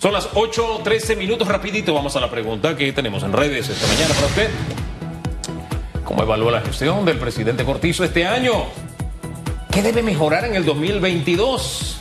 Son 0.00 0.14
las 0.14 0.30
8.13 0.30 1.14
minutos, 1.18 1.46
rapidito 1.46 1.92
vamos 1.92 2.16
a 2.16 2.20
la 2.20 2.30
pregunta 2.30 2.74
que 2.74 2.90
tenemos 2.94 3.22
en 3.22 3.34
redes 3.34 3.68
esta 3.68 3.86
mañana 3.86 4.14
para 4.14 4.26
usted. 4.28 4.50
¿Cómo 6.04 6.22
evalúa 6.22 6.52
la 6.52 6.62
gestión 6.62 7.04
del 7.04 7.18
presidente 7.18 7.66
Cortizo 7.66 8.02
este 8.02 8.26
año? 8.26 8.64
¿Qué 9.70 9.82
debe 9.82 10.02
mejorar 10.02 10.46
en 10.46 10.54
el 10.54 10.64
2022? 10.64 12.00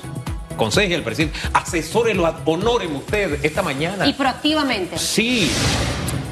Conseje 0.56 0.96
al 0.96 1.04
presidente, 1.04 1.38
asesórelo, 1.52 2.34
honóreme 2.46 2.96
usted 3.00 3.44
esta 3.44 3.62
mañana. 3.62 4.08
Y 4.08 4.14
proactivamente. 4.14 4.98
Sí. 4.98 5.52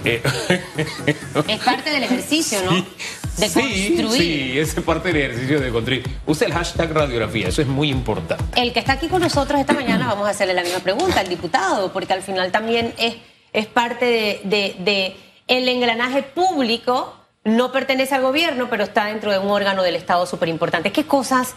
Eh. 0.07 0.21
Es 1.47 1.59
parte 1.61 1.89
del 1.89 2.03
ejercicio, 2.03 2.59
¿no? 2.63 2.71
De 2.71 3.49
construir. 3.49 4.09
Sí, 4.09 4.59
es 4.59 4.73
parte 4.75 5.13
del 5.13 5.17
ejercicio 5.17 5.59
de 5.59 5.69
construir. 5.69 6.03
Use 6.25 6.45
el 6.45 6.53
hashtag 6.53 6.91
radiografía, 6.91 7.49
eso 7.49 7.61
es 7.61 7.67
muy 7.67 7.89
importante. 7.89 8.43
El 8.59 8.73
que 8.73 8.79
está 8.79 8.93
aquí 8.93 9.07
con 9.07 9.21
nosotros 9.21 9.59
esta 9.59 9.73
mañana, 9.73 10.07
vamos 10.07 10.27
a 10.27 10.31
hacerle 10.31 10.53
la 10.53 10.63
misma 10.63 10.79
pregunta 10.79 11.19
al 11.19 11.29
diputado, 11.29 11.93
porque 11.93 12.13
al 12.13 12.23
final 12.23 12.51
también 12.51 12.93
es, 12.97 13.15
es 13.53 13.67
parte 13.67 14.05
de, 14.05 14.41
de, 14.43 14.75
de 14.79 15.15
el 15.47 15.67
engranaje 15.67 16.23
público 16.23 17.13
no 17.43 17.71
pertenece 17.71 18.15
al 18.15 18.23
gobierno, 18.23 18.69
pero 18.69 18.83
está 18.83 19.05
dentro 19.05 19.31
de 19.31 19.39
un 19.39 19.49
órgano 19.49 19.83
del 19.83 19.95
Estado 19.95 20.25
súper 20.25 20.49
importante. 20.49 20.91
¿Qué 20.91 21.05
cosas 21.05 21.55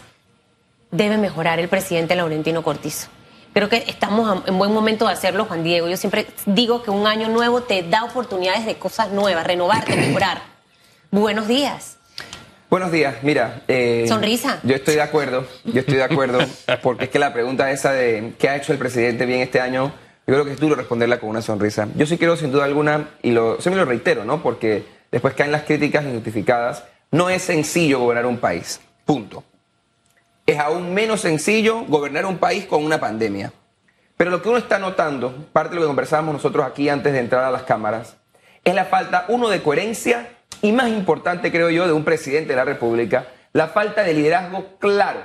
debe 0.91 1.17
mejorar 1.17 1.59
el 1.59 1.67
presidente 1.67 2.15
Laurentino 2.15 2.63
Cortizo? 2.63 3.07
Creo 3.53 3.67
que 3.67 3.83
estamos 3.87 4.43
en 4.47 4.57
buen 4.57 4.73
momento 4.73 5.05
de 5.05 5.13
hacerlo, 5.13 5.45
Juan 5.45 5.63
Diego. 5.63 5.89
Yo 5.89 5.97
siempre 5.97 6.25
digo 6.45 6.83
que 6.83 6.89
un 6.89 7.05
año 7.05 7.27
nuevo 7.27 7.61
te 7.61 7.83
da 7.83 8.05
oportunidades 8.05 8.65
de 8.65 8.75
cosas 8.75 9.11
nuevas, 9.11 9.45
renovarte, 9.45 9.95
mejorar. 9.97 10.41
Buenos 11.11 11.49
días. 11.49 11.97
Buenos 12.69 12.93
días, 12.93 13.15
mira. 13.23 13.63
Eh, 13.67 14.05
Sonrisa. 14.07 14.61
Yo 14.63 14.75
estoy 14.75 14.95
de 14.95 15.01
acuerdo, 15.01 15.45
yo 15.65 15.81
estoy 15.81 15.97
de 15.97 16.03
acuerdo, 16.03 16.39
porque 16.81 17.05
es 17.05 17.09
que 17.09 17.19
la 17.19 17.33
pregunta 17.33 17.69
esa 17.69 17.91
de 17.91 18.33
qué 18.39 18.47
ha 18.47 18.55
hecho 18.55 18.71
el 18.71 18.79
presidente 18.79 19.25
bien 19.25 19.41
este 19.41 19.59
año, 19.59 19.91
yo 20.25 20.33
creo 20.33 20.45
que 20.45 20.53
es 20.53 20.59
duro 20.59 20.75
responderla 20.75 21.19
con 21.19 21.27
una 21.27 21.41
sonrisa. 21.41 21.89
Yo 21.95 22.05
sí 22.05 22.17
quiero, 22.17 22.37
sin 22.37 22.53
duda 22.53 22.63
alguna, 22.63 23.09
y 23.21 23.31
lo, 23.31 23.59
siempre 23.59 23.81
lo 23.83 23.89
reitero, 23.89 24.23
¿no? 24.23 24.41
Porque 24.41 24.85
después 25.11 25.33
caen 25.33 25.51
las 25.51 25.63
críticas 25.63 26.05
injustificadas. 26.05 26.85
No 27.11 27.29
es 27.29 27.41
sencillo 27.41 27.99
gobernar 27.99 28.25
un 28.25 28.37
país. 28.37 28.79
Punto. 29.03 29.43
Es 30.51 30.59
aún 30.59 30.93
menos 30.93 31.21
sencillo 31.21 31.85
gobernar 31.87 32.25
un 32.25 32.37
país 32.37 32.65
con 32.65 32.83
una 32.83 32.99
pandemia. 32.99 33.53
Pero 34.17 34.31
lo 34.31 34.41
que 34.41 34.49
uno 34.49 34.57
está 34.57 34.79
notando, 34.79 35.33
parte 35.53 35.69
de 35.69 35.75
lo 35.75 35.83
que 35.83 35.87
conversábamos 35.87 36.33
nosotros 36.33 36.65
aquí 36.65 36.89
antes 36.89 37.13
de 37.13 37.19
entrar 37.19 37.45
a 37.45 37.51
las 37.51 37.63
cámaras, 37.63 38.17
es 38.65 38.75
la 38.75 38.83
falta, 38.83 39.23
uno, 39.29 39.47
de 39.47 39.63
coherencia 39.63 40.27
y 40.61 40.73
más 40.73 40.89
importante, 40.89 41.53
creo 41.53 41.69
yo, 41.69 41.87
de 41.87 41.93
un 41.93 42.03
presidente 42.03 42.49
de 42.49 42.57
la 42.57 42.65
República, 42.65 43.27
la 43.53 43.69
falta 43.69 44.03
de 44.03 44.13
liderazgo 44.13 44.77
claro 44.77 45.21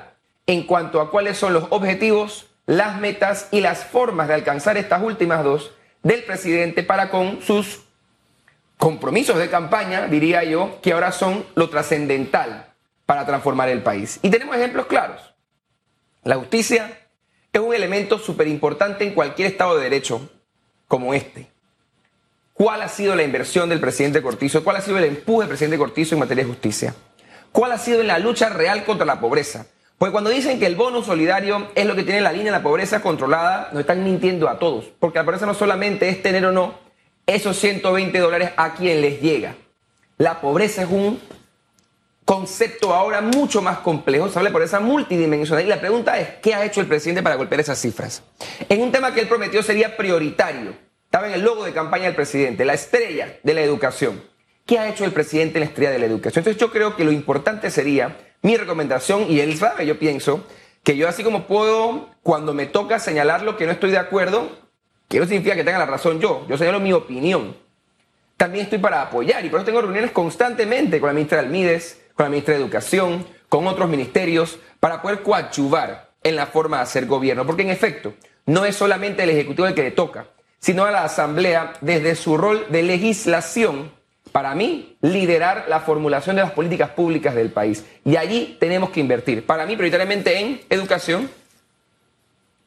en 0.46 0.62
cuanto 0.62 1.00
a 1.00 1.10
cuáles 1.10 1.36
son 1.36 1.52
los 1.52 1.64
objetivos, 1.70 2.46
las 2.66 3.00
metas 3.00 3.48
y 3.50 3.62
las 3.62 3.84
formas 3.84 4.28
de 4.28 4.34
alcanzar 4.34 4.76
estas 4.76 5.02
últimas 5.02 5.42
dos 5.42 5.72
del 6.04 6.22
presidente 6.22 6.84
para 6.84 7.10
con 7.10 7.42
sus 7.42 7.80
compromisos 8.78 9.38
de 9.38 9.50
campaña, 9.50 10.06
diría 10.06 10.44
yo, 10.44 10.78
que 10.82 10.92
ahora 10.92 11.10
son 11.10 11.44
lo 11.56 11.68
trascendental 11.68 12.75
para 13.06 13.24
transformar 13.24 13.68
el 13.68 13.82
país. 13.82 14.18
Y 14.22 14.30
tenemos 14.30 14.56
ejemplos 14.56 14.86
claros. 14.86 15.34
La 16.24 16.36
justicia 16.36 16.98
es 17.52 17.60
un 17.60 17.72
elemento 17.72 18.18
súper 18.18 18.48
importante 18.48 19.04
en 19.04 19.14
cualquier 19.14 19.48
Estado 19.48 19.76
de 19.76 19.84
Derecho 19.84 20.28
como 20.88 21.14
este. 21.14 21.48
¿Cuál 22.52 22.82
ha 22.82 22.88
sido 22.88 23.14
la 23.14 23.22
inversión 23.22 23.68
del 23.68 23.80
presidente 23.80 24.22
Cortizo? 24.22 24.64
¿Cuál 24.64 24.76
ha 24.76 24.80
sido 24.80 24.98
el 24.98 25.04
empuje 25.04 25.40
del 25.40 25.48
presidente 25.48 25.78
Cortizo 25.78 26.14
en 26.14 26.20
materia 26.20 26.42
de 26.42 26.50
justicia? 26.50 26.94
¿Cuál 27.52 27.72
ha 27.72 27.78
sido 27.78 28.02
la 28.02 28.18
lucha 28.18 28.48
real 28.48 28.84
contra 28.84 29.06
la 29.06 29.20
pobreza? 29.20 29.66
Porque 29.98 30.12
cuando 30.12 30.30
dicen 30.30 30.58
que 30.58 30.66
el 30.66 30.74
bono 30.74 31.02
solidario 31.02 31.68
es 31.74 31.86
lo 31.86 31.94
que 31.94 32.02
tiene 32.02 32.20
la 32.20 32.32
línea 32.32 32.46
de 32.46 32.58
la 32.58 32.62
pobreza 32.62 33.00
controlada, 33.00 33.70
nos 33.72 33.80
están 33.80 34.04
mintiendo 34.04 34.48
a 34.48 34.58
todos. 34.58 34.86
Porque 34.98 35.18
la 35.18 35.24
pobreza 35.24 35.46
no 35.46 35.54
solamente 35.54 36.08
es 36.08 36.22
tener 36.22 36.44
o 36.44 36.52
no 36.52 36.74
esos 37.26 37.56
120 37.58 38.18
dólares 38.18 38.50
a 38.56 38.74
quien 38.74 39.00
les 39.00 39.20
llega. 39.20 39.54
La 40.18 40.40
pobreza 40.40 40.82
es 40.82 40.90
un 40.90 41.20
concepto 42.26 42.92
ahora 42.92 43.20
mucho 43.20 43.62
más 43.62 43.78
complejo, 43.78 44.28
se 44.28 44.36
habla 44.36 44.50
de 44.50 44.52
pobreza 44.52 44.80
multidimensional 44.80 45.64
y 45.64 45.68
la 45.68 45.80
pregunta 45.80 46.18
es, 46.18 46.28
¿qué 46.42 46.54
ha 46.54 46.64
hecho 46.64 46.80
el 46.80 46.88
presidente 46.88 47.22
para 47.22 47.36
golpear 47.36 47.60
esas 47.60 47.80
cifras? 47.80 48.24
En 48.68 48.82
un 48.82 48.90
tema 48.90 49.14
que 49.14 49.20
él 49.20 49.28
prometió 49.28 49.62
sería 49.62 49.96
prioritario, 49.96 50.74
estaba 51.04 51.28
en 51.28 51.34
el 51.34 51.42
logo 51.42 51.64
de 51.64 51.72
campaña 51.72 52.06
del 52.06 52.16
presidente, 52.16 52.64
la 52.64 52.74
estrella 52.74 53.38
de 53.44 53.54
la 53.54 53.62
educación. 53.62 54.20
¿Qué 54.66 54.80
ha 54.80 54.88
hecho 54.88 55.04
el 55.04 55.12
presidente 55.12 55.58
en 55.58 55.60
la 55.60 55.66
estrella 55.66 55.92
de 55.92 56.00
la 56.00 56.06
educación? 56.06 56.40
Entonces 56.40 56.60
yo 56.60 56.72
creo 56.72 56.96
que 56.96 57.04
lo 57.04 57.12
importante 57.12 57.70
sería, 57.70 58.16
mi 58.42 58.56
recomendación, 58.56 59.30
y 59.30 59.38
él 59.38 59.56
sabe, 59.56 59.86
yo 59.86 59.96
pienso, 59.96 60.44
que 60.82 60.96
yo 60.96 61.08
así 61.08 61.22
como 61.22 61.46
puedo, 61.46 62.10
cuando 62.24 62.54
me 62.54 62.66
toca 62.66 62.98
señalar 62.98 63.42
lo 63.42 63.56
que 63.56 63.66
no 63.66 63.72
estoy 63.72 63.92
de 63.92 63.98
acuerdo, 63.98 64.50
que 65.08 65.20
no 65.20 65.26
significa 65.26 65.54
que 65.54 65.62
tenga 65.62 65.78
la 65.78 65.86
razón 65.86 66.18
yo, 66.18 66.44
yo 66.48 66.58
señalo 66.58 66.80
mi 66.80 66.92
opinión. 66.92 67.56
También 68.36 68.64
estoy 68.64 68.80
para 68.80 69.02
apoyar 69.02 69.44
y 69.44 69.48
por 69.48 69.60
eso 69.60 69.66
tengo 69.66 69.80
reuniones 69.80 70.10
constantemente 70.10 70.98
con 70.98 71.06
la 71.06 71.14
ministra 71.14 71.38
de 71.38 71.46
Almides, 71.46 72.02
con 72.16 72.24
la 72.24 72.30
ministra 72.30 72.54
de 72.54 72.60
Educación, 72.60 73.26
con 73.48 73.66
otros 73.66 73.88
ministerios, 73.88 74.58
para 74.80 75.00
poder 75.00 75.22
coadyuvar 75.22 76.10
en 76.22 76.34
la 76.34 76.46
forma 76.46 76.78
de 76.78 76.82
hacer 76.82 77.06
gobierno. 77.06 77.46
Porque 77.46 77.62
en 77.62 77.70
efecto, 77.70 78.14
no 78.46 78.64
es 78.64 78.74
solamente 78.74 79.22
el 79.22 79.30
Ejecutivo 79.30 79.68
el 79.68 79.74
que 79.74 79.84
le 79.84 79.90
toca, 79.92 80.26
sino 80.58 80.84
a 80.84 80.90
la 80.90 81.04
Asamblea 81.04 81.74
desde 81.80 82.16
su 82.16 82.36
rol 82.36 82.66
de 82.70 82.82
legislación, 82.82 83.92
para 84.32 84.54
mí, 84.54 84.96
liderar 85.02 85.66
la 85.68 85.80
formulación 85.80 86.36
de 86.36 86.42
las 86.42 86.52
políticas 86.52 86.90
públicas 86.90 87.34
del 87.34 87.50
país. 87.50 87.84
Y 88.04 88.16
allí 88.16 88.56
tenemos 88.58 88.90
que 88.90 89.00
invertir. 89.00 89.46
Para 89.46 89.64
mí, 89.66 89.76
prioritariamente 89.76 90.40
en 90.40 90.60
educación, 90.68 91.30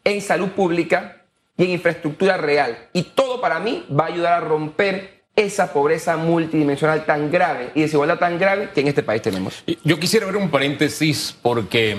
en 0.04 0.22
salud 0.22 0.50
pública, 0.50 1.20
y 1.60 1.66
en 1.66 1.72
infraestructura 1.72 2.38
real. 2.38 2.88
Y 2.94 3.04
todo 3.04 3.42
para 3.42 3.60
mí 3.60 3.86
va 3.92 4.06
a 4.06 4.08
ayudar 4.08 4.34
a 4.34 4.40
romper 4.40 5.19
esa 5.40 5.72
pobreza 5.72 6.18
multidimensional 6.18 7.06
tan 7.06 7.32
grave 7.32 7.72
y 7.76 7.82
desigualdad 7.82 8.20
tan 8.20 8.38
grave 8.38 8.70
que 8.74 8.82
en 8.82 8.88
este 8.88 9.04
país 9.04 9.22
tenemos. 9.22 9.64
Yo 9.84 10.00
quisiera 10.00 10.26
ver 10.26 10.38
un 10.38 10.50
paréntesis 10.50 11.36
porque 11.42 11.98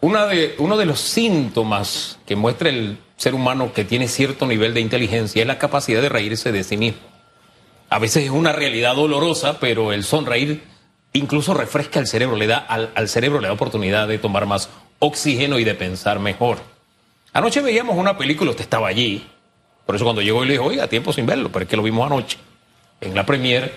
una 0.00 0.26
de, 0.26 0.54
uno 0.58 0.76
de 0.76 0.86
los 0.86 1.00
síntomas 1.00 2.18
que 2.26 2.34
muestra 2.34 2.70
el 2.70 2.98
ser 3.16 3.34
humano 3.34 3.72
que 3.72 3.84
tiene 3.84 4.08
cierto 4.08 4.46
nivel 4.46 4.74
de 4.74 4.80
inteligencia 4.80 5.42
es 5.42 5.46
la 5.46 5.58
capacidad 5.58 6.02
de 6.02 6.08
reírse 6.08 6.50
de 6.50 6.64
sí 6.64 6.76
mismo. 6.76 7.00
A 7.88 7.98
veces 7.98 8.24
es 8.24 8.30
una 8.30 8.52
realidad 8.52 8.96
dolorosa, 8.96 9.60
pero 9.60 9.92
el 9.92 10.02
sonreír 10.02 10.62
incluso 11.12 11.54
refresca 11.54 12.00
el 12.00 12.06
cerebro, 12.06 12.36
le 12.36 12.46
da 12.46 12.58
al, 12.58 13.08
cerebro 13.08 13.40
le 13.40 13.48
da 13.48 13.54
oportunidad 13.54 14.08
de 14.08 14.18
tomar 14.18 14.46
más 14.46 14.70
oxígeno 14.98 15.58
y 15.58 15.64
de 15.64 15.74
pensar 15.74 16.18
mejor. 16.18 16.58
Anoche 17.32 17.60
veíamos 17.60 17.96
una 17.96 18.16
película, 18.16 18.50
usted 18.50 18.64
estaba 18.64 18.88
allí. 18.88 19.26
Por 19.92 19.96
eso 19.96 20.06
cuando 20.06 20.22
llegó 20.22 20.42
y 20.42 20.46
le 20.46 20.52
dijo, 20.54 20.64
oiga, 20.64 20.88
tiempo 20.88 21.12
sin 21.12 21.26
verlo, 21.26 21.52
pero 21.52 21.64
es 21.64 21.68
que 21.68 21.76
lo 21.76 21.82
vimos 21.82 22.06
anoche, 22.06 22.38
en 23.02 23.14
la 23.14 23.26
premier 23.26 23.74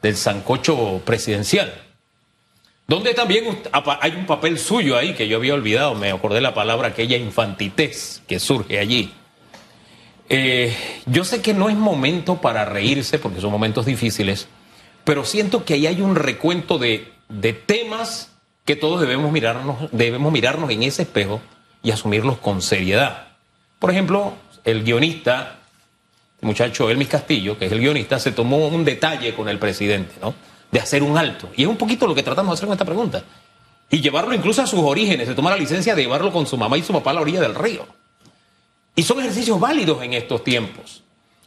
del 0.00 0.16
Sancocho 0.16 1.02
Presidencial. 1.04 1.74
Donde 2.86 3.14
también 3.14 3.60
hay 4.00 4.12
un 4.12 4.26
papel 4.26 4.60
suyo 4.60 4.96
ahí 4.96 5.12
que 5.14 5.26
yo 5.26 5.38
había 5.38 5.54
olvidado, 5.54 5.96
me 5.96 6.12
acordé 6.12 6.40
la 6.40 6.54
palabra 6.54 6.86
aquella 6.86 7.16
infantitez 7.16 8.22
que 8.28 8.38
surge 8.38 8.78
allí. 8.78 9.12
Eh, 10.28 10.72
yo 11.06 11.24
sé 11.24 11.42
que 11.42 11.52
no 11.52 11.68
es 11.68 11.74
momento 11.74 12.40
para 12.40 12.64
reírse 12.64 13.18
porque 13.18 13.40
son 13.40 13.50
momentos 13.50 13.86
difíciles, 13.86 14.46
pero 15.02 15.24
siento 15.24 15.64
que 15.64 15.74
ahí 15.74 15.88
hay 15.88 16.00
un 16.00 16.14
recuento 16.14 16.78
de, 16.78 17.12
de 17.28 17.54
temas 17.54 18.30
que 18.64 18.76
todos 18.76 19.00
debemos 19.00 19.32
mirarnos, 19.32 19.90
debemos 19.90 20.30
mirarnos 20.30 20.70
en 20.70 20.84
ese 20.84 21.02
espejo 21.02 21.40
y 21.82 21.90
asumirlos 21.90 22.38
con 22.38 22.62
seriedad. 22.62 23.30
Por 23.80 23.90
ejemplo, 23.90 24.34
el 24.64 24.82
guionista, 24.82 25.58
el 26.40 26.46
muchacho 26.46 26.90
Elmis 26.90 27.08
Castillo, 27.08 27.58
que 27.58 27.66
es 27.66 27.72
el 27.72 27.80
guionista, 27.80 28.18
se 28.18 28.32
tomó 28.32 28.68
un 28.68 28.84
detalle 28.84 29.34
con 29.34 29.48
el 29.48 29.58
presidente, 29.58 30.14
¿no? 30.20 30.34
De 30.70 30.80
hacer 30.80 31.02
un 31.02 31.18
alto. 31.18 31.50
Y 31.56 31.62
es 31.62 31.68
un 31.68 31.76
poquito 31.76 32.06
lo 32.06 32.14
que 32.14 32.22
tratamos 32.22 32.52
de 32.52 32.54
hacer 32.54 32.66
con 32.66 32.74
esta 32.74 32.84
pregunta. 32.84 33.22
Y 33.90 34.00
llevarlo 34.00 34.34
incluso 34.34 34.62
a 34.62 34.66
sus 34.66 34.80
orígenes, 34.80 35.28
de 35.28 35.34
tomar 35.34 35.52
la 35.52 35.58
licencia 35.58 35.94
de 35.94 36.02
llevarlo 36.02 36.32
con 36.32 36.46
su 36.46 36.56
mamá 36.56 36.78
y 36.78 36.82
su 36.82 36.92
papá 36.92 37.10
a 37.10 37.14
la 37.14 37.20
orilla 37.22 37.40
del 37.40 37.54
río. 37.54 37.86
Y 38.94 39.02
son 39.02 39.18
ejercicios 39.20 39.58
válidos 39.58 40.02
en 40.02 40.14
estos 40.14 40.44
tiempos. 40.44 41.02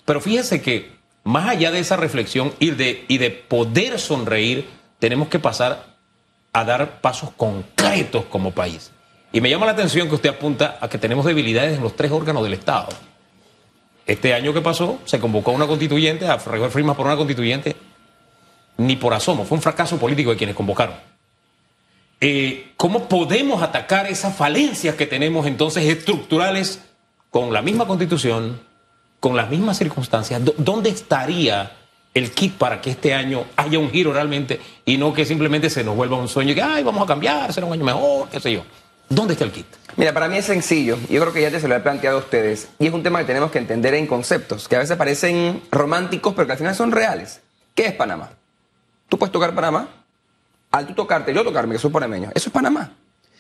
Pero 0.06 0.19
fíjese 0.19 0.62
que 0.62 0.92
más 1.24 1.48
allá 1.48 1.71
de 1.71 1.80
esa 1.80 1.95
reflexión 1.95 2.54
y 2.59 2.71
de, 2.71 3.06
y 3.07 3.18
de 3.18 3.30
poder 3.31 4.00
sonreír, 4.00 4.68
tenemos 5.00 5.30
que 5.30 5.39
pasar 5.39 5.94
a 6.51 6.63
dar 6.66 7.01
pasos 7.01 7.31
concretos 7.36 8.25
como 8.25 8.51
país. 8.51 8.92
Y 9.33 9.41
me 9.41 9.50
llama 9.50 9.65
la 9.65 9.71
atención 9.71 10.07
que 10.07 10.15
usted 10.15 10.30
apunta 10.30 10.77
a 10.80 10.88
que 10.88 11.00
tenemos 11.00 11.25
debilidades 11.25 11.75
en 11.75 11.83
los 11.83 11.95
tres 11.95 12.12
órganos 12.12 12.44
del 12.44 12.53
Estado. 12.53 12.88
Este 14.06 14.31
año 14.31 14.53
que 14.53 14.62
pasó, 14.62 15.00
se 15.06 15.19
convocó 15.19 15.51
a 15.51 15.56
una 15.56 15.65
constituyente, 15.65 16.27
a 16.27 16.38
recoger 16.38 16.69
firmas 16.69 16.95
por 16.95 17.07
una 17.07 17.18
constituyente, 17.18 17.75
ni 18.77 18.95
por 18.95 19.12
asomo, 19.12 19.44
fue 19.44 19.57
un 19.57 19.62
fracaso 19.63 19.97
político 19.97 20.30
de 20.30 20.38
quienes 20.38 20.56
convocaron. 20.56 20.95
Eh, 22.21 22.74
¿Cómo 22.77 23.09
podemos 23.09 23.63
atacar 23.63 24.06
esas 24.06 24.35
falencias 24.35 24.95
que 24.95 25.07
tenemos 25.07 25.47
entonces 25.47 25.83
estructurales 25.85 26.81
con 27.31 27.51
la 27.51 27.63
misma 27.63 27.88
constitución, 27.88 28.62
con 29.19 29.35
las 29.35 29.50
mismas 29.50 29.80
circunstancias? 29.80 30.41
¿Dónde 30.57 30.91
estaría 30.91 31.71
el 32.13 32.31
kit 32.31 32.53
para 32.53 32.80
que 32.81 32.91
este 32.91 33.15
año 33.15 33.45
haya 33.56 33.80
un 33.80 33.89
giro 33.89 34.13
realmente 34.13 34.62
y 34.85 34.97
no 34.97 35.12
que 35.12 35.25
simplemente 35.25 35.71
se 35.71 35.83
nos 35.83 35.95
vuelva 35.95 36.18
un 36.18 36.27
sueño 36.27 36.51
y 36.51 36.56
que, 36.56 36.62
ay, 36.62 36.83
vamos 36.83 37.01
a 37.01 37.07
cambiar, 37.07 37.51
será 37.51 37.65
un 37.65 37.74
año 37.74 37.83
mejor, 37.83 38.30
qué 38.30 38.39
sé 38.39 38.53
yo? 38.53 38.63
¿Dónde 39.10 39.34
está 39.34 39.46
el 39.46 39.52
kit? 39.52 39.68
Mira, 39.96 40.14
para 40.14 40.28
mí 40.28 40.38
es 40.38 40.46
sencillo. 40.46 40.98
Yo 41.10 41.22
creo 41.22 41.34
que 41.34 41.42
ya 41.42 41.52
te 41.52 41.60
se 41.60 41.68
lo 41.68 41.76
he 41.76 41.80
planteado 41.80 42.18
a 42.18 42.22
ustedes. 42.22 42.70
Y 42.80 42.88
es 42.88 42.94
un 42.94 43.04
tema 43.04 43.20
que 43.20 43.26
tenemos 43.26 43.52
que 43.52 43.60
entender 43.60 43.94
en 43.94 44.08
conceptos, 44.08 44.68
que 44.68 44.76
a 44.76 44.80
veces 44.80 44.98
parecen 44.98 45.62
románticos, 45.72 46.34
pero 46.34 46.48
que 46.48 46.54
al 46.54 46.58
final 46.58 46.76
son 46.76 46.92
reales. 46.92 47.42
¿Qué 47.76 47.86
es 47.86 47.94
Panamá? 47.94 48.32
Tú 49.10 49.18
puedes 49.20 49.32
tocar 49.32 49.54
Panamá. 49.54 49.88
Al 50.72 50.88
tú 50.88 50.96
tocarte, 50.96 51.34
yo 51.34 51.44
tocarme, 51.44 51.76
que 51.76 51.80
soy 51.80 51.92
panameño. 51.92 52.32
Eso 52.34 52.50
es 52.50 52.54
Panamá. 52.54 52.94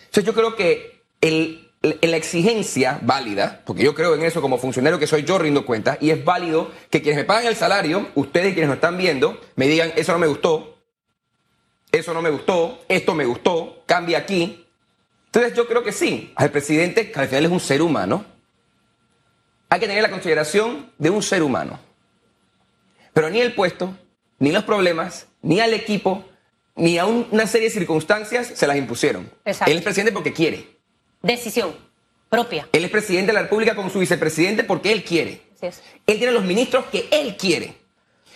Entonces 0.05 0.25
yo 0.25 0.35
creo 0.35 0.55
que 0.55 1.01
el, 1.21 1.71
la 1.81 2.17
exigencia 2.17 2.99
válida, 3.01 3.63
porque 3.65 3.83
yo 3.83 3.95
creo 3.95 4.13
en 4.13 4.21
eso 4.21 4.39
como 4.39 4.59
funcionario 4.59 4.99
que 4.99 5.07
soy 5.07 5.23
yo 5.23 5.39
rindo 5.39 5.65
cuenta, 5.65 5.97
y 5.99 6.11
es 6.11 6.23
válido 6.23 6.71
que 6.91 7.01
quienes 7.01 7.17
me 7.17 7.25
pagan 7.25 7.47
el 7.47 7.55
salario, 7.55 8.09
ustedes 8.13 8.53
quienes 8.53 8.67
nos 8.67 8.75
están 8.75 8.97
viendo, 8.97 9.41
me 9.55 9.67
digan, 9.67 9.91
eso 9.95 10.11
no 10.11 10.19
me 10.19 10.27
gustó, 10.27 10.77
eso 11.91 12.13
no 12.13 12.21
me 12.21 12.29
gustó, 12.29 12.79
esto 12.87 13.15
me 13.15 13.25
gustó, 13.25 13.81
cambia 13.87 14.19
aquí, 14.19 14.62
entonces 15.33 15.57
yo 15.57 15.67
creo 15.67 15.83
que 15.83 15.91
sí, 15.91 16.31
al 16.35 16.51
presidente, 16.51 17.11
que 17.11 17.19
al 17.19 17.27
final 17.27 17.45
es 17.45 17.51
un 17.51 17.59
ser 17.59 17.81
humano, 17.81 18.23
hay 19.67 19.79
que 19.79 19.87
tener 19.87 20.03
la 20.03 20.11
consideración 20.11 20.91
de 20.99 21.09
un 21.09 21.23
ser 21.23 21.41
humano. 21.41 21.79
Pero 23.13 23.31
ni 23.31 23.41
el 23.41 23.55
puesto, 23.55 23.97
ni 24.37 24.51
los 24.51 24.63
problemas, 24.63 25.25
ni 25.41 25.59
al 25.59 25.73
equipo, 25.73 26.23
ni 26.75 26.99
a 26.99 27.07
una 27.07 27.47
serie 27.47 27.69
de 27.69 27.73
circunstancias 27.73 28.51
se 28.53 28.67
las 28.67 28.77
impusieron. 28.77 29.27
Exacto. 29.43 29.71
Él 29.71 29.79
es 29.79 29.83
presidente 29.83 30.11
porque 30.11 30.33
quiere. 30.33 30.77
Decisión 31.23 31.73
propia. 32.29 32.69
Él 32.71 32.85
es 32.85 32.91
presidente 32.91 33.31
de 33.31 33.33
la 33.33 33.41
República 33.41 33.75
con 33.75 33.89
su 33.89 33.97
vicepresidente 33.97 34.63
porque 34.63 34.91
él 34.91 35.03
quiere. 35.03 35.41
Así 35.55 35.65
es. 35.65 35.81
Él 36.05 36.19
tiene 36.19 36.33
los 36.33 36.43
ministros 36.43 36.85
que 36.91 37.07
él 37.09 37.37
quiere. 37.37 37.75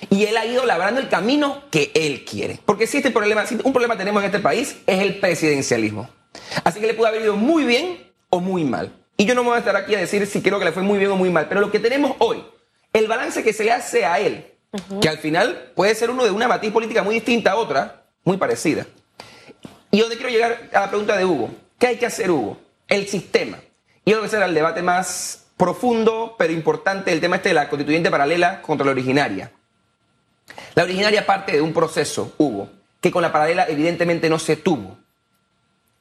Y 0.09 0.25
él 0.25 0.35
ha 0.35 0.47
ido 0.47 0.65
labrando 0.65 0.99
el 0.99 1.09
camino 1.09 1.61
que 1.69 1.91
él 1.93 2.25
quiere. 2.25 2.59
Porque 2.65 2.87
si 2.87 2.97
este 2.97 3.11
problema, 3.11 3.45
si 3.45 3.53
un 3.63 3.71
problema 3.71 3.95
tenemos 3.95 4.23
en 4.23 4.25
este 4.27 4.39
país, 4.39 4.77
es 4.87 4.99
el 4.99 5.19
presidencialismo. 5.19 6.16
Así 6.63 6.79
que 6.79 6.87
le 6.87 6.93
pudo 6.93 7.07
haber 7.07 7.21
ido 7.21 7.35
muy 7.35 7.63
bien 7.63 8.11
o 8.29 8.39
muy 8.39 8.63
mal. 8.63 8.91
Y 9.17 9.25
yo 9.25 9.33
no 9.33 9.43
me 9.43 9.49
voy 9.49 9.55
a 9.55 9.59
estar 9.59 9.75
aquí 9.75 9.95
a 9.95 9.99
decir 9.99 10.25
si 10.27 10.41
creo 10.41 10.59
que 10.59 10.65
le 10.65 10.71
fue 10.71 10.83
muy 10.83 10.99
bien 10.99 11.11
o 11.11 11.15
muy 11.15 11.29
mal, 11.29 11.47
pero 11.47 11.61
lo 11.61 11.71
que 11.71 11.79
tenemos 11.79 12.15
hoy, 12.19 12.43
el 12.93 13.07
balance 13.07 13.43
que 13.43 13.53
se 13.53 13.63
le 13.63 13.71
hace 13.71 14.05
a 14.05 14.19
él, 14.19 14.53
que 15.01 15.09
al 15.09 15.17
final 15.17 15.71
puede 15.75 15.95
ser 15.95 16.11
uno 16.11 16.23
de 16.23 16.31
una 16.31 16.47
matiz 16.47 16.71
política 16.71 17.01
muy 17.01 17.15
distinta 17.15 17.51
a 17.51 17.55
otra, 17.55 18.03
muy 18.23 18.37
parecida. 18.37 18.85
Y 19.89 19.99
donde 19.99 20.17
quiero 20.17 20.29
llegar 20.29 20.69
a 20.73 20.81
la 20.81 20.89
pregunta 20.89 21.17
de 21.17 21.25
Hugo, 21.25 21.49
¿qué 21.79 21.87
hay 21.87 21.97
que 21.97 22.05
hacer 22.05 22.29
Hugo? 22.29 22.59
El 22.87 23.07
sistema. 23.07 23.57
Y 24.05 24.11
yo 24.11 24.17
creo 24.17 24.21
que 24.21 24.27
ese 24.27 24.37
era 24.37 24.45
el 24.45 24.53
debate 24.53 24.83
más 24.83 25.47
profundo, 25.57 26.35
pero 26.37 26.53
importante, 26.53 27.11
el 27.11 27.19
tema 27.19 27.37
este 27.37 27.49
de 27.49 27.55
la 27.55 27.69
constituyente 27.69 28.11
paralela 28.11 28.61
contra 28.61 28.85
la 28.85 28.91
originaria. 28.91 29.51
La 30.75 30.83
originaria 30.83 31.25
parte 31.25 31.53
de 31.53 31.61
un 31.61 31.73
proceso, 31.73 32.33
Hugo, 32.37 32.69
que 33.01 33.11
con 33.11 33.23
la 33.23 33.31
paralela 33.31 33.65
evidentemente 33.67 34.29
no 34.29 34.37
se 34.37 34.57
tuvo 34.57 34.97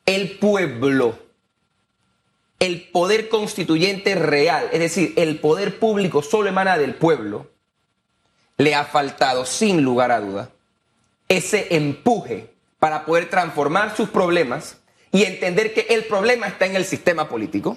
el 0.07 0.39
pueblo, 0.39 1.19
el 2.61 2.89
poder 2.91 3.29
constituyente 3.29 4.15
real, 4.15 4.69
es 4.73 4.81
decir, 4.81 5.13
el 5.17 5.41
poder 5.41 5.79
público 5.79 6.23
solo 6.23 6.49
emana 6.49 6.79
del 6.79 6.95
pueblo, 6.95 7.51
le 8.57 8.75
ha 8.75 8.85
faltado, 8.85 9.45
sin 9.45 9.83
lugar 9.83 10.13
a 10.13 10.21
duda, 10.21 10.51
ese 11.29 11.75
empuje 11.77 12.55
para 12.79 13.05
poder 13.05 13.29
transformar 13.29 13.97
sus 13.97 14.09
problemas 14.09 14.79
y 15.13 15.25
entender 15.25 15.75
que 15.75 15.87
el 15.91 16.05
problema 16.05 16.47
está 16.47 16.67
en 16.67 16.77
el 16.77 16.85
sistema 16.85 17.29
político, 17.29 17.77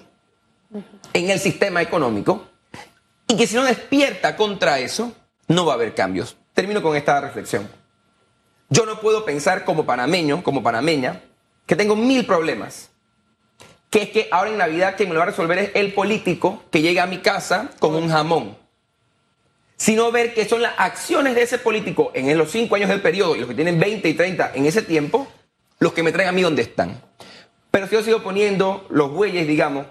en 1.14 1.30
el 1.30 1.40
sistema 1.40 1.82
económico, 1.82 2.48
y 3.28 3.36
que 3.36 3.48
si 3.48 3.56
no 3.56 3.64
despierta 3.64 4.36
contra 4.36 4.80
eso, 4.80 5.14
no 5.48 5.66
va 5.66 5.74
a 5.74 5.76
haber 5.76 5.96
cambios. 5.96 6.38
Termino 6.54 6.82
con 6.82 6.96
esta 6.96 7.20
reflexión. 7.22 7.70
Yo 8.70 8.86
no 8.86 9.00
puedo 9.00 9.26
pensar 9.26 9.66
como 9.66 9.86
panameño, 9.86 10.44
como 10.44 10.62
panameña, 10.62 11.24
que 11.70 11.76
tengo 11.76 11.96
mil 11.96 12.26
problemas. 12.26 12.90
Que 13.92 14.02
es 14.02 14.10
que 14.10 14.28
ahora 14.32 14.50
en 14.50 14.58
Navidad 14.58 14.96
quien 14.98 15.08
me 15.08 15.14
lo 15.14 15.20
va 15.20 15.26
a 15.26 15.30
resolver 15.30 15.60
es 15.60 15.72
el 15.76 15.94
político 15.94 16.64
que 16.72 16.82
llega 16.82 17.04
a 17.04 17.06
mi 17.06 17.20
casa 17.20 17.70
con 17.78 17.94
un 17.94 18.10
jamón. 18.10 18.58
Sino 19.78 20.12
ver 20.12 20.34
que 20.34 20.50
son 20.50 20.64
las 20.64 20.74
acciones 20.80 21.36
de 21.36 21.44
ese 21.44 21.60
político 21.60 22.12
en 22.16 22.36
los 22.40 22.50
cinco 22.50 22.76
años 22.76 22.90
del 22.90 23.02
periodo 23.02 23.36
y 23.36 23.42
los 23.42 23.48
que 23.48 23.54
tienen 23.54 23.80
20 23.80 24.10
y 24.10 24.14
30 24.16 24.54
en 24.56 24.66
ese 24.66 24.82
tiempo, 24.82 25.28
los 25.78 25.94
que 25.94 26.02
me 26.02 26.12
traen 26.12 26.30
a 26.30 26.32
mí 26.32 26.42
donde 26.42 26.64
están. 26.64 27.00
Pero 27.70 27.86
si 27.86 27.94
yo 27.94 28.02
sigo 28.02 28.24
poniendo 28.24 28.88
los 28.90 29.12
bueyes, 29.12 29.48
digamos, 29.48 29.86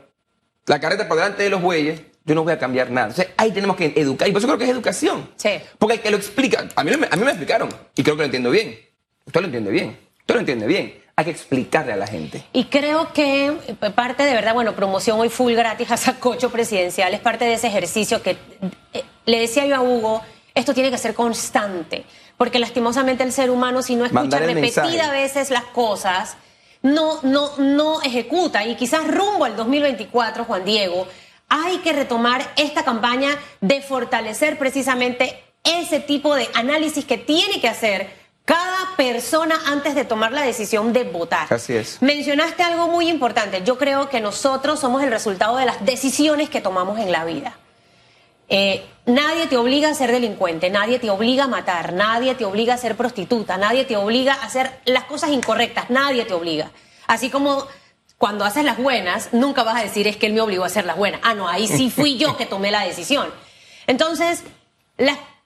la 0.66 0.80
carreta 0.80 1.06
por 1.06 1.16
delante 1.16 1.44
de 1.44 1.50
los 1.50 1.62
bueyes, 1.62 2.02
yo 2.24 2.34
no 2.34 2.42
voy 2.42 2.54
a 2.54 2.58
cambiar 2.58 2.90
nada. 2.90 3.10
Entonces 3.10 3.32
ahí 3.36 3.52
tenemos 3.52 3.76
que 3.76 3.92
educar. 3.94 4.26
Y 4.26 4.32
por 4.32 4.40
eso 4.40 4.48
creo 4.48 4.58
que 4.58 4.64
es 4.64 4.70
educación. 4.70 5.30
Sí. 5.36 5.50
Porque 5.78 5.94
el 5.94 6.00
que 6.00 6.10
lo 6.10 6.16
explica, 6.16 6.66
a 6.74 6.82
mí, 6.82 6.90
a 6.92 7.16
mí 7.16 7.22
me 7.22 7.30
explicaron 7.30 7.68
y 7.94 8.02
creo 8.02 8.16
que 8.16 8.22
lo 8.22 8.24
entiendo 8.24 8.50
bien. 8.50 8.80
Usted 9.24 9.40
lo 9.40 9.46
entiende 9.46 9.70
bien. 9.70 9.96
Usted 10.18 10.34
lo 10.34 10.40
entiende 10.40 10.66
bien 10.66 11.07
hay 11.18 11.24
que 11.24 11.32
explicarle 11.32 11.92
a 11.92 11.96
la 11.96 12.06
gente. 12.06 12.44
Y 12.52 12.66
creo 12.66 13.12
que 13.12 13.52
parte 13.96 14.22
de 14.22 14.34
verdad, 14.34 14.54
bueno, 14.54 14.76
promoción 14.76 15.18
hoy 15.18 15.28
full 15.28 15.52
gratis 15.52 15.90
a 15.90 15.96
Sacocho 15.96 16.50
Presidencial 16.50 17.12
es 17.12 17.18
parte 17.18 17.44
de 17.44 17.54
ese 17.54 17.66
ejercicio 17.66 18.22
que 18.22 18.36
eh, 18.92 19.02
le 19.26 19.40
decía 19.40 19.66
yo 19.66 19.74
a 19.74 19.80
Hugo, 19.80 20.22
esto 20.54 20.74
tiene 20.74 20.92
que 20.92 20.98
ser 20.98 21.14
constante, 21.14 22.04
porque 22.36 22.60
lastimosamente 22.60 23.24
el 23.24 23.32
ser 23.32 23.50
humano 23.50 23.82
si 23.82 23.96
no 23.96 24.04
escucha 24.04 24.38
repetida 24.38 25.10
veces 25.10 25.50
las 25.50 25.64
cosas, 25.64 26.36
no, 26.82 27.18
no, 27.24 27.50
no 27.58 28.00
ejecuta. 28.02 28.64
Y 28.64 28.76
quizás 28.76 29.04
rumbo 29.08 29.44
al 29.44 29.56
2024, 29.56 30.44
Juan 30.44 30.64
Diego, 30.64 31.08
hay 31.48 31.78
que 31.78 31.94
retomar 31.94 32.48
esta 32.56 32.84
campaña 32.84 33.30
de 33.60 33.82
fortalecer 33.82 34.56
precisamente 34.56 35.42
ese 35.64 35.98
tipo 35.98 36.36
de 36.36 36.48
análisis 36.54 37.04
que 37.04 37.18
tiene 37.18 37.60
que 37.60 37.66
hacer 37.66 38.08
cada 38.48 38.96
persona 38.96 39.60
antes 39.66 39.94
de 39.94 40.06
tomar 40.06 40.32
la 40.32 40.40
decisión 40.40 40.94
de 40.94 41.04
votar. 41.04 41.52
Así 41.52 41.74
es. 41.74 42.00
Mencionaste 42.00 42.62
algo 42.62 42.88
muy 42.88 43.10
importante. 43.10 43.62
Yo 43.62 43.76
creo 43.76 44.08
que 44.08 44.22
nosotros 44.22 44.80
somos 44.80 45.02
el 45.02 45.10
resultado 45.10 45.58
de 45.58 45.66
las 45.66 45.84
decisiones 45.84 46.48
que 46.48 46.62
tomamos 46.62 46.98
en 46.98 47.12
la 47.12 47.26
vida. 47.26 47.58
Eh, 48.48 48.86
nadie 49.04 49.48
te 49.48 49.58
obliga 49.58 49.90
a 49.90 49.94
ser 49.94 50.12
delincuente, 50.12 50.70
nadie 50.70 50.98
te 50.98 51.10
obliga 51.10 51.44
a 51.44 51.46
matar, 51.46 51.92
nadie 51.92 52.34
te 52.36 52.46
obliga 52.46 52.72
a 52.72 52.78
ser 52.78 52.96
prostituta, 52.96 53.58
nadie 53.58 53.84
te 53.84 53.98
obliga 53.98 54.32
a 54.32 54.46
hacer 54.46 54.80
las 54.86 55.04
cosas 55.04 55.28
incorrectas, 55.28 55.90
nadie 55.90 56.24
te 56.24 56.32
obliga. 56.32 56.70
Así 57.06 57.28
como 57.28 57.66
cuando 58.16 58.46
haces 58.46 58.64
las 58.64 58.78
buenas, 58.78 59.28
nunca 59.34 59.62
vas 59.62 59.76
a 59.76 59.84
decir 59.84 60.08
es 60.08 60.16
que 60.16 60.24
él 60.24 60.32
me 60.32 60.40
obligó 60.40 60.64
a 60.64 60.68
hacer 60.68 60.86
las 60.86 60.96
buenas. 60.96 61.20
Ah, 61.22 61.34
no, 61.34 61.46
ahí 61.48 61.68
sí 61.68 61.90
fui 61.90 62.16
yo 62.16 62.38
que 62.38 62.46
tomé 62.46 62.70
la 62.70 62.86
decisión. 62.86 63.28
Entonces, 63.86 64.42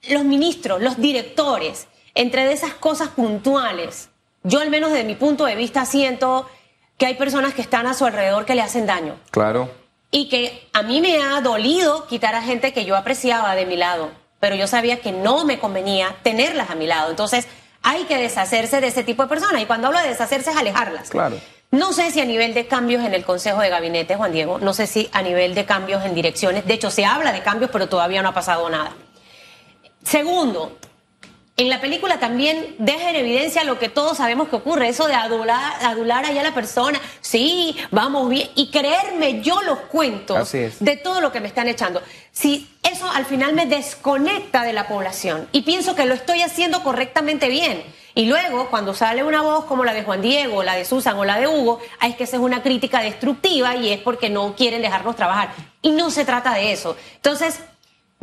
los 0.07 0.23
ministros, 0.23 0.81
los 0.81 1.01
directores, 1.01 1.87
entre 2.15 2.45
de 2.45 2.53
esas 2.53 2.73
cosas 2.73 3.09
puntuales, 3.09 4.09
yo 4.43 4.59
al 4.59 4.69
menos 4.69 4.91
de 4.91 5.03
mi 5.03 5.15
punto 5.15 5.45
de 5.45 5.55
vista 5.55 5.85
siento 5.85 6.49
que 6.97 7.05
hay 7.05 7.15
personas 7.15 7.53
que 7.53 7.61
están 7.61 7.87
a 7.87 7.93
su 7.93 8.05
alrededor 8.05 8.45
que 8.45 8.55
le 8.55 8.61
hacen 8.61 8.85
daño. 8.85 9.15
Claro. 9.31 9.69
Y 10.11 10.29
que 10.29 10.67
a 10.73 10.83
mí 10.83 11.01
me 11.01 11.21
ha 11.21 11.41
dolido 11.41 12.07
quitar 12.07 12.35
a 12.35 12.41
gente 12.41 12.71
que 12.71 12.85
yo 12.85 12.95
apreciaba 12.95 13.55
de 13.55 13.65
mi 13.65 13.77
lado, 13.77 14.11
pero 14.39 14.55
yo 14.55 14.67
sabía 14.67 14.99
que 14.99 15.11
no 15.11 15.45
me 15.45 15.59
convenía 15.59 16.15
tenerlas 16.23 16.69
a 16.69 16.75
mi 16.75 16.85
lado. 16.85 17.09
Entonces, 17.09 17.47
hay 17.81 18.03
que 18.03 18.17
deshacerse 18.17 18.79
de 18.79 18.87
ese 18.87 19.03
tipo 19.03 19.23
de 19.23 19.29
personas. 19.29 19.61
Y 19.61 19.65
cuando 19.65 19.87
hablo 19.87 19.99
de 19.99 20.09
deshacerse 20.09 20.51
es 20.51 20.57
alejarlas. 20.57 21.09
Claro. 21.09 21.39
No 21.71 21.91
sé 21.91 22.11
si 22.11 22.21
a 22.21 22.25
nivel 22.25 22.53
de 22.53 22.67
cambios 22.67 23.03
en 23.03 23.15
el 23.15 23.25
Consejo 23.25 23.59
de 23.61 23.69
Gabinete, 23.69 24.15
Juan 24.15 24.31
Diego, 24.31 24.59
no 24.59 24.73
sé 24.73 24.85
si 24.85 25.09
a 25.11 25.23
nivel 25.23 25.55
de 25.55 25.65
cambios 25.65 26.05
en 26.05 26.13
direcciones. 26.13 26.65
De 26.67 26.75
hecho, 26.75 26.91
se 26.91 27.03
habla 27.03 27.31
de 27.31 27.41
cambios, 27.41 27.71
pero 27.71 27.89
todavía 27.89 28.21
no 28.21 28.29
ha 28.29 28.33
pasado 28.33 28.69
nada. 28.69 28.93
Segundo, 30.03 30.77
en 31.55 31.69
la 31.69 31.79
película 31.79 32.19
también 32.19 32.75
deja 32.79 33.11
en 33.11 33.15
evidencia 33.15 33.63
lo 33.63 33.77
que 33.77 33.87
todos 33.87 34.17
sabemos 34.17 34.49
que 34.49 34.55
ocurre, 34.55 34.89
eso 34.89 35.07
de 35.07 35.13
adular, 35.13 35.73
adular 35.83 36.25
allá 36.25 36.41
a 36.41 36.45
la 36.45 36.53
persona, 36.53 36.99
sí, 37.21 37.77
vamos 37.91 38.27
bien, 38.29 38.49
y 38.55 38.71
creerme 38.71 39.41
yo 39.41 39.61
los 39.61 39.79
cuentos 39.81 40.51
de 40.51 40.97
todo 40.97 41.21
lo 41.21 41.31
que 41.31 41.41
me 41.41 41.47
están 41.47 41.67
echando. 41.67 42.01
Si 42.31 42.67
eso 42.81 43.09
al 43.11 43.25
final 43.25 43.53
me 43.53 43.67
desconecta 43.67 44.63
de 44.63 44.73
la 44.73 44.87
población 44.87 45.47
y 45.51 45.61
pienso 45.61 45.95
que 45.95 46.05
lo 46.05 46.15
estoy 46.15 46.41
haciendo 46.41 46.81
correctamente 46.83 47.49
bien. 47.49 47.83
Y 48.15 48.27
luego, 48.27 48.69
cuando 48.69 48.93
sale 48.93 49.23
una 49.23 49.41
voz 49.41 49.65
como 49.65 49.83
la 49.85 49.93
de 49.93 50.03
Juan 50.03 50.21
Diego, 50.21 50.61
la 50.61 50.75
de 50.75 50.85
Susan 50.85 51.17
o 51.17 51.25
la 51.25 51.39
de 51.39 51.47
Hugo, 51.47 51.79
es 51.99 52.15
que 52.15 52.25
esa 52.25 52.37
es 52.37 52.43
una 52.43 52.61
crítica 52.61 53.01
destructiva 53.01 53.75
y 53.75 53.91
es 53.91 53.99
porque 53.99 54.29
no 54.29 54.55
quieren 54.55 54.83
dejarnos 54.83 55.15
trabajar. 55.15 55.49
Y 55.81 55.91
no 55.91 56.11
se 56.11 56.23
trata 56.23 56.53
de 56.53 56.71
eso. 56.71 56.95
Entonces, 57.15 57.59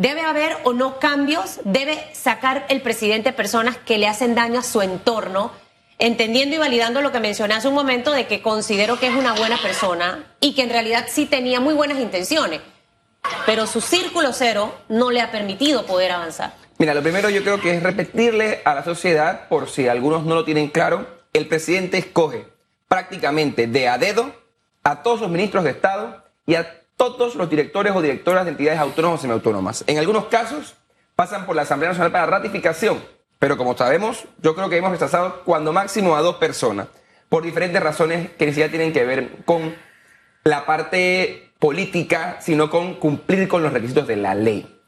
Debe 0.00 0.22
haber 0.22 0.56
o 0.64 0.72
no 0.72 0.98
cambios, 0.98 1.60
debe 1.64 2.02
sacar 2.14 2.64
el 2.70 2.80
presidente 2.80 3.34
personas 3.34 3.76
que 3.76 3.98
le 3.98 4.08
hacen 4.08 4.34
daño 4.34 4.60
a 4.60 4.62
su 4.62 4.80
entorno, 4.80 5.52
entendiendo 5.98 6.56
y 6.56 6.58
validando 6.58 7.02
lo 7.02 7.12
que 7.12 7.20
mencioné 7.20 7.52
hace 7.52 7.68
un 7.68 7.74
momento 7.74 8.10
de 8.10 8.26
que 8.26 8.40
considero 8.40 8.98
que 8.98 9.08
es 9.08 9.14
una 9.14 9.34
buena 9.34 9.58
persona 9.58 10.24
y 10.40 10.54
que 10.54 10.62
en 10.62 10.70
realidad 10.70 11.04
sí 11.06 11.26
tenía 11.26 11.60
muy 11.60 11.74
buenas 11.74 11.98
intenciones, 11.98 12.62
pero 13.44 13.66
su 13.66 13.82
círculo 13.82 14.32
cero 14.32 14.74
no 14.88 15.10
le 15.10 15.20
ha 15.20 15.30
permitido 15.30 15.84
poder 15.84 16.12
avanzar. 16.12 16.54
Mira, 16.78 16.94
lo 16.94 17.02
primero 17.02 17.28
yo 17.28 17.42
creo 17.42 17.60
que 17.60 17.76
es 17.76 17.82
repetirle 17.82 18.62
a 18.64 18.74
la 18.74 18.82
sociedad, 18.82 19.48
por 19.48 19.68
si 19.68 19.86
algunos 19.86 20.24
no 20.24 20.34
lo 20.34 20.46
tienen 20.46 20.68
claro, 20.68 21.06
el 21.34 21.46
presidente 21.46 21.98
escoge 21.98 22.46
prácticamente 22.88 23.66
de 23.66 23.86
a 23.86 23.98
dedo 23.98 24.34
a 24.82 25.02
todos 25.02 25.20
los 25.20 25.28
ministros 25.28 25.62
de 25.64 25.72
Estado 25.72 26.24
y 26.46 26.54
a 26.54 26.79
todos 27.00 27.34
los 27.34 27.48
directores 27.48 27.96
o 27.96 28.02
directoras 28.02 28.44
de 28.44 28.50
entidades 28.50 28.78
autónomas 28.78 29.20
y 29.20 29.22
semiautónomas. 29.22 29.84
En 29.86 29.96
algunos 29.96 30.26
casos 30.26 30.74
pasan 31.16 31.46
por 31.46 31.56
la 31.56 31.62
Asamblea 31.62 31.92
Nacional 31.92 32.12
para 32.12 32.26
ratificación, 32.26 33.02
pero 33.38 33.56
como 33.56 33.74
sabemos, 33.74 34.26
yo 34.42 34.54
creo 34.54 34.68
que 34.68 34.76
hemos 34.76 34.90
rechazado 34.90 35.40
cuando 35.46 35.72
máximo 35.72 36.14
a 36.14 36.20
dos 36.20 36.36
personas. 36.36 36.88
por 37.30 37.44
diferentes 37.44 37.80
razones 37.80 38.30
que 38.32 38.44
ni 38.44 38.52
siquiera 38.52 38.70
tienen 38.70 38.92
que 38.92 39.04
ver 39.04 39.30
con 39.46 39.74
la 40.44 40.66
parte 40.66 41.52
política, 41.58 42.38
sino 42.40 42.68
con 42.68 42.94
cumplir 42.96 43.48
con 43.48 43.62
los 43.62 43.72
requisitos 43.72 44.06
de 44.06 44.16
la 44.16 44.34
ley. 44.34 44.78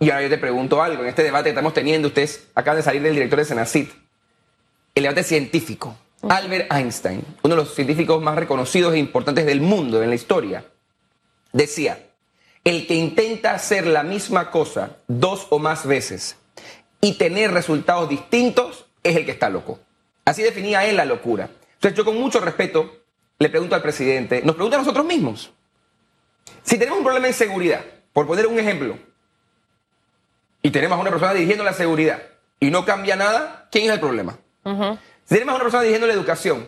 Y 0.00 0.10
ahora 0.10 0.22
yo 0.22 0.30
te 0.30 0.38
pregunto 0.38 0.82
algo, 0.82 1.02
en 1.02 1.10
este 1.10 1.22
debate 1.22 1.44
que 1.44 1.50
estamos 1.50 1.74
teniendo, 1.74 2.08
ustedes 2.08 2.48
acaban 2.54 2.78
de 2.78 2.82
salir 2.82 3.02
del 3.02 3.14
director 3.14 3.38
de 3.38 3.44
Senacit, 3.44 3.92
el 4.94 5.02
debate 5.04 5.22
científico. 5.22 5.94
Albert 6.28 6.72
Einstein, 6.72 7.22
uno 7.42 7.54
de 7.54 7.62
los 7.62 7.74
científicos 7.74 8.20
más 8.20 8.34
reconocidos 8.34 8.94
e 8.94 8.98
importantes 8.98 9.46
del 9.46 9.60
mundo 9.60 10.02
en 10.02 10.08
la 10.08 10.16
historia, 10.16 10.64
decía, 11.58 12.06
el 12.64 12.86
que 12.86 12.94
intenta 12.94 13.52
hacer 13.52 13.86
la 13.86 14.02
misma 14.02 14.50
cosa 14.50 14.98
dos 15.08 15.48
o 15.50 15.58
más 15.58 15.86
veces 15.86 16.36
y 17.00 17.14
tener 17.14 17.52
resultados 17.52 18.08
distintos 18.08 18.86
es 19.02 19.16
el 19.16 19.24
que 19.24 19.32
está 19.32 19.50
loco. 19.50 19.80
Así 20.24 20.42
definía 20.42 20.84
él 20.84 20.96
la 20.96 21.04
locura. 21.04 21.50
Entonces 21.74 21.96
yo 21.96 22.04
con 22.04 22.16
mucho 22.16 22.40
respeto 22.40 23.02
le 23.38 23.48
pregunto 23.48 23.74
al 23.74 23.82
presidente, 23.82 24.40
nos 24.44 24.54
pregunta 24.54 24.76
a 24.76 24.80
nosotros 24.80 25.04
mismos, 25.04 25.52
si 26.62 26.78
tenemos 26.78 26.98
un 26.98 27.04
problema 27.04 27.26
en 27.26 27.34
seguridad, 27.34 27.84
por 28.12 28.26
poner 28.26 28.46
un 28.46 28.58
ejemplo, 28.58 28.96
y 30.62 30.70
tenemos 30.70 30.98
a 30.98 31.00
una 31.00 31.10
persona 31.10 31.34
dirigiendo 31.34 31.64
la 31.64 31.72
seguridad 31.72 32.22
y 32.60 32.70
no 32.70 32.84
cambia 32.84 33.16
nada, 33.16 33.68
¿quién 33.70 33.84
es 33.86 33.92
el 33.92 34.00
problema? 34.00 34.38
Si 34.64 35.34
tenemos 35.34 35.52
a 35.52 35.56
una 35.56 35.64
persona 35.64 35.82
dirigiendo 35.82 36.06
la 36.06 36.14
educación 36.14 36.66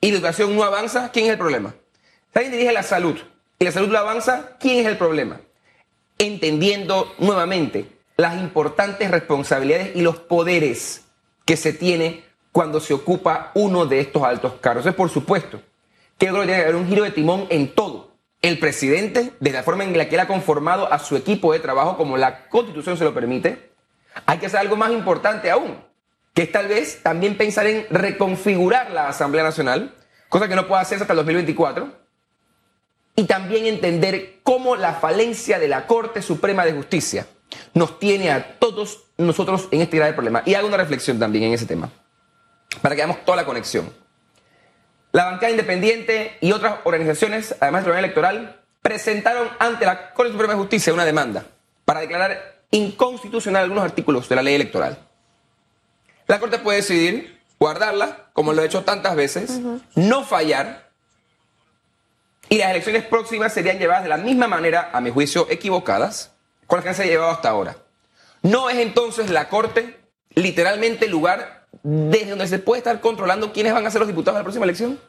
y 0.00 0.10
la 0.10 0.18
educación 0.18 0.54
no 0.54 0.64
avanza, 0.64 1.10
¿quién 1.12 1.26
es 1.26 1.32
el 1.32 1.38
problema? 1.38 1.74
Si 2.32 2.38
alguien 2.38 2.52
dirige 2.52 2.72
la 2.72 2.82
salud 2.82 3.18
y 3.62 3.64
la 3.64 3.70
salud 3.70 3.90
no 3.90 3.98
avanza, 3.98 4.56
¿quién 4.58 4.80
es 4.80 4.86
el 4.86 4.98
problema? 4.98 5.40
Entendiendo 6.18 7.14
nuevamente 7.18 7.86
las 8.16 8.40
importantes 8.40 9.08
responsabilidades 9.08 9.94
y 9.94 10.00
los 10.00 10.18
poderes 10.18 11.04
que 11.44 11.56
se 11.56 11.72
tiene 11.72 12.24
cuando 12.50 12.80
se 12.80 12.92
ocupa 12.92 13.52
uno 13.54 13.86
de 13.86 14.00
estos 14.00 14.24
altos 14.24 14.54
cargos. 14.60 14.84
Es 14.84 14.94
por 14.96 15.10
supuesto 15.10 15.62
que 16.18 16.26
creo 16.26 16.40
que 16.40 16.46
tiene 16.46 16.60
que 16.60 16.64
haber 16.64 16.74
un 16.74 16.88
giro 16.88 17.04
de 17.04 17.12
timón 17.12 17.46
en 17.50 17.72
todo. 17.72 18.16
El 18.40 18.58
presidente, 18.58 19.32
de 19.38 19.52
la 19.52 19.62
forma 19.62 19.84
en 19.84 19.96
la 19.96 20.08
que 20.08 20.16
él 20.16 20.20
ha 20.22 20.26
conformado 20.26 20.92
a 20.92 20.98
su 20.98 21.14
equipo 21.14 21.52
de 21.52 21.60
trabajo, 21.60 21.96
como 21.96 22.16
la 22.16 22.48
constitución 22.48 22.96
se 22.96 23.04
lo 23.04 23.14
permite, 23.14 23.70
hay 24.26 24.38
que 24.38 24.46
hacer 24.46 24.58
algo 24.58 24.74
más 24.74 24.90
importante 24.90 25.52
aún, 25.52 25.76
que 26.34 26.42
es 26.42 26.50
tal 26.50 26.66
vez 26.66 27.00
también 27.04 27.36
pensar 27.36 27.68
en 27.68 27.86
reconfigurar 27.90 28.90
la 28.90 29.06
Asamblea 29.06 29.44
Nacional, 29.44 29.94
cosa 30.28 30.48
que 30.48 30.56
no 30.56 30.66
puede 30.66 30.82
hacerse 30.82 31.04
hasta 31.04 31.12
el 31.12 31.18
2024, 31.18 32.01
y 33.14 33.24
también 33.24 33.66
entender 33.66 34.40
cómo 34.42 34.76
la 34.76 34.94
falencia 34.94 35.58
de 35.58 35.68
la 35.68 35.86
Corte 35.86 36.22
Suprema 36.22 36.64
de 36.64 36.72
Justicia 36.72 37.26
nos 37.74 37.98
tiene 37.98 38.30
a 38.30 38.58
todos 38.58 39.04
nosotros 39.18 39.68
en 39.70 39.82
este 39.82 39.98
grave 39.98 40.14
problema. 40.14 40.42
Y 40.46 40.54
hago 40.54 40.68
una 40.68 40.78
reflexión 40.78 41.18
también 41.18 41.44
en 41.44 41.52
ese 41.52 41.66
tema, 41.66 41.90
para 42.80 42.94
que 42.94 43.02
hagamos 43.02 43.24
toda 43.24 43.36
la 43.36 43.44
conexión. 43.44 43.92
La 45.12 45.26
bancada 45.26 45.50
independiente 45.50 46.38
y 46.40 46.52
otras 46.52 46.80
organizaciones, 46.84 47.54
además 47.60 47.80
del 47.80 47.92
Tribunal 47.92 48.04
Electoral, 48.04 48.60
presentaron 48.80 49.48
ante 49.58 49.84
la 49.84 50.12
Corte 50.14 50.32
Suprema 50.32 50.54
de 50.54 50.58
Justicia 50.58 50.94
una 50.94 51.04
demanda 51.04 51.44
para 51.84 52.00
declarar 52.00 52.62
inconstitucional 52.70 53.64
algunos 53.64 53.84
artículos 53.84 54.28
de 54.28 54.36
la 54.36 54.42
ley 54.42 54.54
electoral. 54.54 54.98
La 56.26 56.40
Corte 56.40 56.58
puede 56.58 56.78
decidir 56.78 57.42
guardarla, 57.60 58.30
como 58.32 58.52
lo 58.54 58.62
ha 58.62 58.64
hecho 58.64 58.82
tantas 58.82 59.14
veces, 59.14 59.60
no 59.94 60.24
fallar, 60.24 60.81
y 62.48 62.58
las 62.58 62.70
elecciones 62.70 63.04
próximas 63.04 63.52
serían 63.52 63.78
llevadas 63.78 64.02
de 64.02 64.08
la 64.08 64.16
misma 64.16 64.46
manera, 64.46 64.90
a 64.92 65.00
mi 65.00 65.10
juicio, 65.10 65.46
equivocadas, 65.50 66.32
con 66.66 66.78
las 66.78 66.84
que 66.84 66.94
se 66.94 67.02
han 67.02 67.08
llevado 67.08 67.30
hasta 67.30 67.48
ahora. 67.48 67.76
¿No 68.42 68.68
es 68.68 68.78
entonces 68.78 69.30
la 69.30 69.48
Corte 69.48 70.00
literalmente 70.34 71.06
el 71.06 71.10
lugar 71.10 71.66
desde 71.82 72.30
donde 72.30 72.48
se 72.48 72.58
puede 72.58 72.78
estar 72.78 73.00
controlando 73.00 73.52
quiénes 73.52 73.72
van 73.72 73.86
a 73.86 73.90
ser 73.90 74.00
los 74.00 74.08
diputados 74.08 74.36
de 74.36 74.40
la 74.40 74.44
próxima 74.44 74.64
elección? 74.64 75.00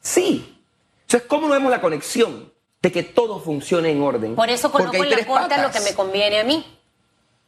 Sí. 0.00 0.58
Entonces, 1.02 1.28
¿cómo 1.28 1.48
no 1.48 1.54
vemos 1.54 1.70
la 1.70 1.80
conexión 1.80 2.52
de 2.82 2.92
que 2.92 3.02
todo 3.02 3.40
funcione 3.40 3.90
en 3.90 4.02
orden? 4.02 4.36
Por 4.36 4.48
eso 4.48 4.70
conozco 4.70 5.02
en 5.02 5.10
la 5.10 5.26
Corte 5.26 5.60
lo 5.60 5.70
que 5.70 5.80
me 5.80 5.94
conviene 5.94 6.40
a 6.40 6.44
mí. 6.44 6.64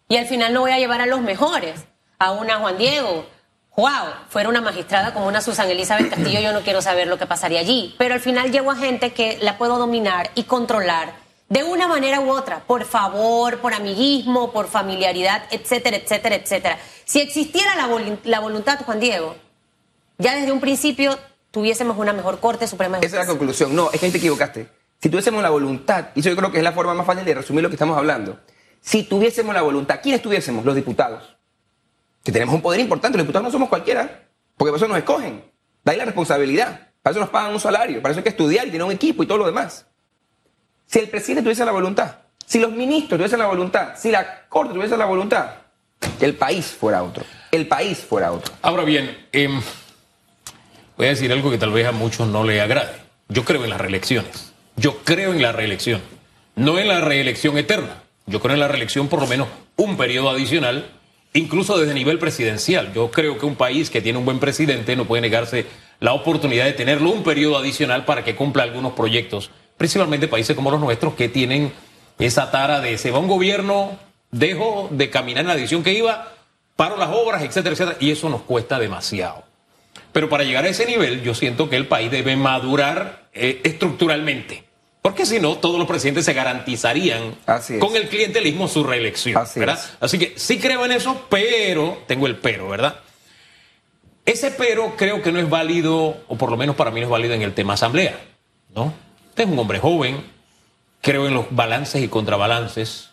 Y 0.09 0.17
al 0.17 0.27
final 0.27 0.53
no 0.53 0.61
voy 0.61 0.73
a 0.73 0.79
llevar 0.79 1.01
a 1.01 1.07
los 1.07 1.21
mejores. 1.21 1.85
A 2.19 2.33
una 2.33 2.59
Juan 2.59 2.79
Diego, 2.79 3.27
wow, 3.77 4.13
fuera 4.29 4.49
una 4.49 4.61
magistrada 4.61 5.15
como 5.15 5.27
una 5.27 5.41
Susan 5.41 5.69
Elizabeth 5.71 6.11
Castillo, 6.11 6.41
yo 6.41 6.53
no 6.53 6.61
quiero 6.61 6.83
saber 6.83 7.09
lo 7.09 7.19
que 7.19 7.27
pasaría 7.27 7.61
allí. 7.61 7.95
Pero 7.99 8.15
al 8.15 8.21
final 8.21 8.51
llevo 8.51 8.71
a 8.71 8.77
gente 8.77 9.13
que 9.13 9.39
la 9.41 9.59
puedo 9.59 9.79
dominar 9.79 10.31
y 10.35 10.45
controlar 10.45 11.15
de 11.49 11.65
una 11.65 11.87
manera 11.87 12.21
u 12.21 12.31
otra, 12.31 12.61
por 12.61 12.85
favor, 12.87 13.59
por 13.59 13.75
amiguismo, 13.75 14.53
por 14.53 14.69
familiaridad, 14.69 15.45
etcétera, 15.51 15.99
etcétera, 15.99 16.37
etcétera. 16.37 16.79
Si 17.05 17.21
existiera 17.21 17.75
la, 17.77 18.41
voluntad, 18.41 18.81
Juan 18.85 19.01
Diego, 19.01 19.37
ya 20.17 20.35
desde 20.35 20.51
un 20.51 20.61
principio 20.61 21.19
tuviésemos 21.51 21.99
una 21.99 22.15
mejor 22.15 22.41
Corte 22.41 22.67
Suprema 22.67 22.99
Esa 22.99 23.07
es 23.07 23.13
la 23.13 23.27
conclusión. 23.27 23.77
No, 23.77 23.91
es 23.93 24.01
que 24.01 24.07
ahí 24.07 24.13
te 24.13 24.19
equivocaste. 24.19 24.67
Si 24.99 25.11
tuviésemos 25.11 25.43
la 25.43 25.51
voluntad, 25.51 26.07
y 26.15 26.21
eso 26.21 26.31
yo 26.31 26.37
creo 26.37 26.51
que 26.51 26.59
es 26.59 26.65
la 26.65 26.73
forma 26.73 26.95
más 26.95 27.05
fácil 27.05 27.25
de 27.25 27.35
resumir 27.35 27.63
lo 27.63 27.69
que 27.69 27.75
estamos 27.75 27.99
hablando. 27.99 28.41
Si 28.81 29.03
tuviésemos 29.03 29.55
la 29.55 29.61
voluntad, 29.61 30.01
¿quiénes 30.03 30.23
tuviésemos? 30.23 30.65
Los 30.65 30.75
diputados. 30.75 31.37
Que 32.23 32.33
tenemos 32.33 32.55
un 32.55 32.63
poder 32.63 32.81
importante, 32.81 33.19
los 33.19 33.27
diputados 33.27 33.47
no 33.47 33.53
somos 33.53 33.69
cualquiera, 33.69 34.29
porque 34.57 34.71
por 34.71 34.79
eso 34.79 34.89
nos 34.89 34.99
escogen. 34.99 35.45
Da 35.85 35.93
ahí 35.93 35.99
la 35.99 36.05
responsabilidad. 36.05 36.89
Para 37.03 37.13
eso 37.13 37.21
nos 37.21 37.31
pagan 37.31 37.53
un 37.53 37.61
salario, 37.61 38.01
para 38.01 38.13
eso 38.13 38.21
hay 38.21 38.23
que 38.23 38.29
estudiar 38.29 38.67
y 38.67 38.71
tener 38.71 38.85
un 38.85 38.93
equipo 38.93 39.23
y 39.23 39.27
todo 39.27 39.39
lo 39.39 39.47
demás. 39.47 39.87
Si 40.87 41.01
el 41.01 41.09
presidente 41.09 41.43
tuviese 41.43 41.65
la 41.65 41.73
voluntad, 41.73 42.17
si 42.47 42.61
los 42.61 42.71
ministros 42.71 43.19
tuviesen 43.19 43.39
la 43.39 43.47
voluntad, 43.47 43.97
si 43.97 44.11
la 44.11 44.47
Corte 44.49 44.75
tuviese 44.75 44.97
la 44.97 45.07
voluntad, 45.07 45.51
el 46.21 46.35
país 46.35 46.67
fuera 46.67 47.03
otro. 47.03 47.25
El 47.51 47.67
país 47.67 47.99
fuera 47.99 48.31
otro. 48.31 48.55
Ahora 48.63 48.85
bien, 48.85 49.27
em, 49.33 49.61
voy 50.97 51.07
a 51.07 51.11
decir 51.11 51.33
algo 51.33 51.51
que 51.51 51.59
tal 51.59 51.73
vez 51.73 51.87
a 51.87 51.93
muchos 51.93 52.29
no 52.29 52.45
le 52.45 52.61
agrade. 52.61 52.93
Yo 53.29 53.45
creo 53.45 53.65
en 53.65 53.71
las 53.71 53.81
reelecciones. 53.81 54.53
Yo 54.77 54.99
creo 54.99 55.33
en 55.33 55.43
la 55.43 55.53
reelección. 55.53 56.01
No 56.55 56.79
en 56.79 56.89
la 56.89 57.01
reelección 57.01 57.57
eterna. 57.59 58.03
Yo 58.27 58.41
creo 58.41 58.55
en 58.55 58.61
la 58.61 58.69
reelección 58.69 59.09
por 59.09 59.21
lo 59.21 59.27
menos 59.27 59.49
un 59.77 59.97
periodo 59.97 60.31
adicional, 60.31 60.91
incluso 61.35 61.79
desde 61.79 61.95
nivel 61.95 62.19
presidencial. 62.19 62.93
Yo 62.95 63.11
creo 63.11 63.39
que 63.39 63.47
un 63.47 63.57
país 63.57 63.91
que 63.91 64.01
tiene 64.01 64.19
un 64.19 64.25
buen 64.25 64.39
presidente 64.39 64.97
no 64.97 65.07
puede 65.07 65.23
negarse 65.23 65.67
la 66.01 66.13
oportunidad 66.13 66.65
de 66.65 66.73
tenerlo 66.73 67.11
un 67.11 67.23
periodo 67.23 67.59
adicional 67.59 68.05
para 68.05 68.25
que 68.25 68.35
cumpla 68.35 68.63
algunos 68.63 68.93
proyectos 68.93 69.51
principalmente 69.83 70.29
países 70.29 70.55
como 70.55 70.71
los 70.71 70.81
nuestros 70.81 71.15
que 71.15 71.29
tienen 71.29 71.73
esa 72.21 72.53
tara 72.53 72.81
de 72.81 72.99
se 72.99 73.11
va 73.11 73.19
un 73.19 73.27
gobierno, 73.27 73.99
dejo 74.31 74.89
de 74.93 75.11
caminar 75.11 75.41
en 75.41 75.49
la 75.49 75.55
dirección 75.55 75.83
que 75.83 75.93
iba, 75.93 76.35
paro 76.77 76.97
las 76.97 77.09
obras, 77.09 77.43
etcétera, 77.43 77.73
etcétera, 77.73 77.97
y 77.99 78.13
eso 78.13 78.29
nos 78.29 78.43
cuesta 78.43 78.79
demasiado. 78.79 79.43
Pero 80.13 80.29
para 80.29 80.45
llegar 80.45 80.65
a 80.65 80.69
ese 80.69 80.87
nivel, 80.87 81.23
yo 81.23 81.35
siento 81.35 81.69
que 81.69 81.77
el 81.77 81.89
país 81.89 82.13
debe 82.13 82.37
madurar 82.37 83.29
eh, 83.33 83.61
estructuralmente. 83.65 84.63
Porque 85.03 85.27
si 85.27 85.41
no, 85.41 85.57
todos 85.57 85.79
los 85.81 85.89
presidentes 85.89 86.25
se 86.25 86.33
garantizarían 86.33 87.35
con 87.81 87.97
el 87.97 88.09
clientelismo 88.09 88.69
su 88.69 88.85
reelección. 88.85 89.37
Así, 89.37 89.59
¿verdad? 89.59 89.81
Así 89.99 90.17
que 90.17 90.35
sí 90.37 90.59
creo 90.61 90.85
en 90.85 90.93
eso, 90.93 91.27
pero 91.29 91.99
tengo 92.07 92.29
el 92.29 92.37
pero, 92.37 92.69
¿verdad? 92.69 93.01
Ese 94.25 94.53
pero 94.53 94.95
creo 94.97 95.21
que 95.21 95.33
no 95.33 95.41
es 95.41 95.51
válido, 95.51 96.23
o 96.29 96.37
por 96.37 96.53
lo 96.53 96.57
menos 96.57 96.77
para 96.77 96.93
mí 96.93 97.01
no 97.01 97.07
es 97.07 97.11
válido 97.11 97.35
en 97.35 97.43
el 97.43 97.53
tema 97.53 97.75
asamblea, 97.75 98.17
¿no? 98.73 98.95
Usted 99.31 99.45
es 99.45 99.51
un 99.51 99.59
hombre 99.59 99.81
joven, 99.81 100.25
creo 101.01 101.27
en 101.27 101.35
los 101.35 101.47
balances 101.51 102.01
y 102.01 102.07
contrabalances, 102.07 103.11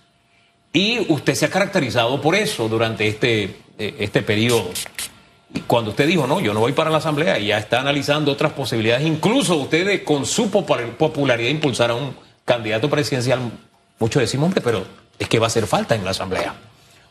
y 0.72 1.12
usted 1.12 1.34
se 1.34 1.46
ha 1.46 1.50
caracterizado 1.50 2.22
por 2.22 2.36
eso 2.36 2.70
durante 2.70 3.08
este, 3.08 3.56
eh, 3.80 3.96
este 3.98 4.22
periodo. 4.22 4.70
Cuando 5.66 5.92
usted 5.92 6.08
dijo, 6.08 6.28
no, 6.28 6.40
yo 6.40 6.54
no 6.54 6.60
voy 6.60 6.74
para 6.74 6.90
la 6.90 6.98
Asamblea, 6.98 7.40
y 7.40 7.48
ya 7.48 7.58
está 7.58 7.80
analizando 7.80 8.32
otras 8.32 8.54
posibilidades, 8.54 9.06
incluso 9.06 9.56
usted 9.56 10.04
con 10.04 10.26
su 10.26 10.50
popularidad 10.52 11.50
impulsar 11.50 11.92
a 11.92 11.96
un 11.96 12.16
candidato 12.46 12.90
presidencial, 12.90 13.40
muchos 13.98 14.22
decimos, 14.22 14.46
hombre, 14.46 14.62
pero 14.62 14.86
es 15.18 15.28
que 15.28 15.40
va 15.40 15.46
a 15.46 15.48
hacer 15.48 15.66
falta 15.66 15.96
en 15.96 16.06
la 16.06 16.12
Asamblea. 16.12 16.54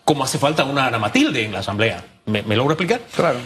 Como 0.05 0.25
hace 0.25 0.39
falta 0.39 0.65
una 0.65 0.87
Ana 0.87 0.99
Matilde 0.99 1.45
en 1.45 1.53
la 1.53 1.59
Asamblea. 1.59 2.05
¿Me, 2.27 2.43
me 2.43 2.57
logro 2.57 2.73
explicar? 2.73 3.01
Claro. 3.15 3.39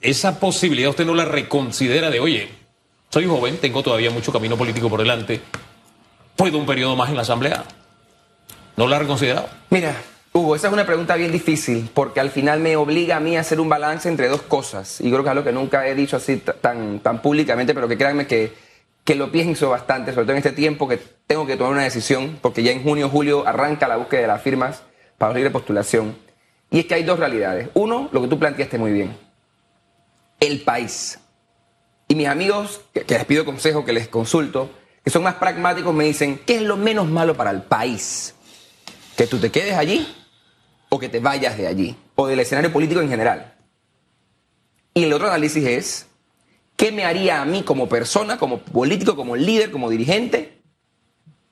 Esa 0.00 0.38
posibilidad 0.38 0.90
usted 0.90 1.04
no 1.04 1.14
la 1.14 1.24
reconsidera 1.24 2.10
de, 2.10 2.20
oye, 2.20 2.48
soy 3.10 3.26
joven, 3.26 3.58
tengo 3.58 3.82
todavía 3.82 4.10
mucho 4.10 4.32
camino 4.32 4.56
político 4.56 4.88
por 4.88 5.00
delante. 5.00 5.40
¿Puedo 6.36 6.58
un 6.58 6.66
periodo 6.66 6.94
más 6.94 7.10
en 7.10 7.16
la 7.16 7.22
Asamblea? 7.22 7.64
¿No 8.76 8.86
lo 8.86 8.94
ha 8.94 8.98
reconsiderado? 8.98 9.48
Mira, 9.68 10.00
Hugo, 10.32 10.54
esa 10.54 10.68
es 10.68 10.72
una 10.72 10.86
pregunta 10.86 11.16
bien 11.16 11.32
difícil 11.32 11.90
porque 11.92 12.20
al 12.20 12.30
final 12.30 12.60
me 12.60 12.76
obliga 12.76 13.16
a 13.16 13.20
mí 13.20 13.36
a 13.36 13.40
hacer 13.40 13.58
un 13.58 13.68
balance 13.68 14.08
entre 14.08 14.28
dos 14.28 14.42
cosas. 14.42 15.00
Y 15.00 15.10
creo 15.10 15.24
que 15.24 15.28
es 15.28 15.30
algo 15.30 15.42
que 15.42 15.52
nunca 15.52 15.88
he 15.88 15.94
dicho 15.96 16.16
así 16.16 16.36
tan, 16.36 17.00
tan 17.00 17.20
públicamente, 17.20 17.74
pero 17.74 17.88
que 17.88 17.98
créanme 17.98 18.28
que, 18.28 18.52
que 19.02 19.16
lo 19.16 19.32
pienso 19.32 19.70
bastante, 19.70 20.12
sobre 20.12 20.26
todo 20.26 20.32
en 20.32 20.38
este 20.38 20.52
tiempo 20.52 20.86
que 20.86 20.98
tengo 21.26 21.46
que 21.46 21.56
tomar 21.56 21.72
una 21.72 21.82
decisión, 21.82 22.38
porque 22.40 22.62
ya 22.62 22.70
en 22.70 22.84
junio 22.84 23.06
o 23.06 23.08
julio 23.08 23.44
arranca 23.44 23.88
la 23.88 23.96
búsqueda 23.96 24.20
de 24.20 24.26
las 24.28 24.40
firmas 24.40 24.82
para 25.18 25.34
de 25.34 25.50
postulación. 25.50 26.16
Y 26.70 26.78
es 26.78 26.86
que 26.86 26.94
hay 26.94 27.02
dos 27.02 27.18
realidades. 27.18 27.68
Uno, 27.74 28.08
lo 28.12 28.22
que 28.22 28.28
tú 28.28 28.38
planteaste 28.38 28.78
muy 28.78 28.92
bien. 28.92 29.16
El 30.38 30.62
país. 30.62 31.18
Y 32.06 32.14
mis 32.14 32.28
amigos, 32.28 32.82
que, 32.94 33.04
les 33.04 33.24
pido 33.24 33.44
consejo, 33.44 33.84
que 33.84 33.92
les 33.92 34.06
consulto, 34.06 34.70
que 35.02 35.10
son 35.10 35.24
más 35.24 35.34
pragmáticos, 35.34 35.92
me 35.92 36.04
dicen, 36.04 36.40
¿qué 36.46 36.56
es 36.56 36.62
lo 36.62 36.76
menos 36.76 37.08
malo 37.08 37.36
para 37.36 37.50
el 37.50 37.62
país? 37.62 38.36
¿Que 39.16 39.26
tú 39.26 39.38
te 39.38 39.50
quedes 39.50 39.74
allí 39.74 40.06
o 40.90 40.98
que 40.98 41.08
te 41.08 41.20
vayas 41.20 41.56
de 41.56 41.66
allí? 41.66 41.96
O 42.16 42.26
del 42.26 42.40
escenario 42.40 42.70
político 42.70 43.00
en 43.00 43.08
general. 43.08 43.54
Y 44.92 45.04
el 45.04 45.12
otro 45.14 45.28
análisis 45.28 45.64
es, 45.64 46.06
¿qué 46.76 46.92
me 46.92 47.04
haría 47.04 47.40
a 47.40 47.46
mí 47.46 47.62
como 47.62 47.88
persona, 47.88 48.36
como 48.36 48.58
político, 48.58 49.16
como 49.16 49.36
líder, 49.36 49.70
como 49.70 49.88
dirigente? 49.88 50.60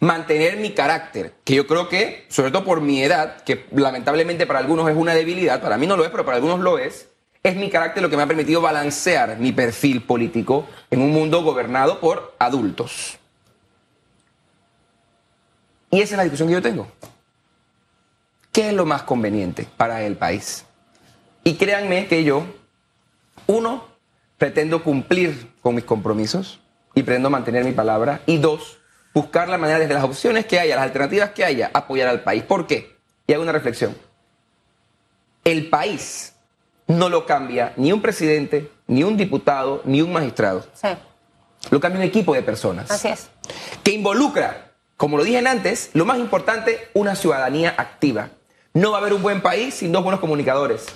Mantener 0.01 0.59
mi 0.59 0.73
carácter, 0.73 1.35
que 1.45 1.55
yo 1.55 1.67
creo 1.67 1.89
que, 1.89 2.27
sobre 2.29 2.51
todo 2.51 2.65
por 2.65 2.81
mi 2.81 3.03
edad, 3.03 3.43
que 3.43 3.67
lamentablemente 3.73 4.47
para 4.47 4.59
algunos 4.59 4.89
es 4.91 4.97
una 4.97 5.15
debilidad, 5.15 5.63
para 5.63 5.79
mí 5.79 5.87
no 5.87 5.97
lo 5.97 6.05
es, 6.05 6.11
pero 6.11 6.25
para 6.25 6.37
algunos 6.37 6.61
lo 6.61 6.79
es, 6.79 7.09
es 7.43 7.57
mi 7.57 7.71
carácter 7.71 8.03
lo 8.03 8.11
que 8.11 8.17
me 8.17 8.23
ha 8.23 8.27
permitido 8.27 8.61
balancear 8.61 9.39
mi 9.39 9.53
perfil 9.53 10.03
político 10.03 10.67
en 10.91 11.01
un 11.01 11.13
mundo 11.13 11.43
gobernado 11.43 12.01
por 12.01 12.35
adultos. 12.39 13.19
Y 15.91 16.01
esa 16.01 16.15
es 16.15 16.17
la 16.19 16.25
discusión 16.25 16.49
que 16.49 16.55
yo 16.55 16.63
tengo. 16.63 16.87
¿Qué 18.53 18.69
es 18.69 18.75
lo 18.75 18.87
más 18.87 19.03
conveniente 19.03 19.67
para 19.77 20.03
el 20.03 20.17
país? 20.17 20.65
Y 21.45 21.55
créanme 21.55 22.07
que 22.09 22.25
yo, 22.25 22.45
uno, 23.47 23.85
pretendo 24.37 24.83
cumplir 24.83 25.53
con 25.61 25.75
mis 25.75 25.85
compromisos 25.85 26.61
y 26.95 27.03
pretendo 27.03 27.31
mantener 27.31 27.65
mi 27.65 27.73
palabra. 27.73 28.21
Y 28.27 28.39
dos, 28.39 28.79
buscar 29.15 29.49
la 29.49 29.59
manera 29.59 29.79
desde 29.79 29.95
las 29.95 30.05
opciones 30.05 30.47
que 30.47 30.59
haya, 30.59 30.77
las 30.77 30.85
alternativas 30.85 31.31
que 31.31 31.45
haya, 31.45 31.71
apoyar 31.75 32.09
al 32.09 32.23
país. 32.23 32.43
¿Por 32.43 32.67
qué? 32.67 32.97
Y 33.27 33.33
hago 33.33 33.43
una 33.43 33.53
reflexión. 33.53 33.97
El 35.45 35.69
país 35.69 36.35
no 36.87 37.09
lo 37.09 37.27
cambia 37.27 37.73
ni 37.77 37.93
un 37.93 38.01
presidente, 38.01 38.71
ni 38.87 39.03
un 39.05 39.17
diputado, 39.17 39.83
ni 39.85 40.03
un 40.03 40.13
magistrado. 40.13 40.67
Sí. 40.73 40.89
Lo 41.71 41.81
cambia 41.81 42.01
un 42.01 42.07
equipo 42.07 42.35
de 42.35 42.43
personas. 42.43 42.91
Así 42.91 43.09
es. 43.09 43.29
Que 43.83 43.93
involucra, 43.93 44.73
como 44.97 45.17
lo 45.17 45.25
dije 45.25 45.39
antes, 45.47 45.91
lo 45.95 46.05
más 46.05 46.19
importante, 46.19 46.89
una 46.95 47.15
ciudadanía 47.15 47.75
activa. 47.77 48.31
No 48.79 48.93
va 48.93 48.99
a 48.99 49.01
haber 49.01 49.13
un 49.13 49.23
buen 49.23 49.41
país 49.41 49.75
sin 49.75 49.91
dos 49.91 50.05
buenos 50.05 50.21
comunicadores. 50.21 50.87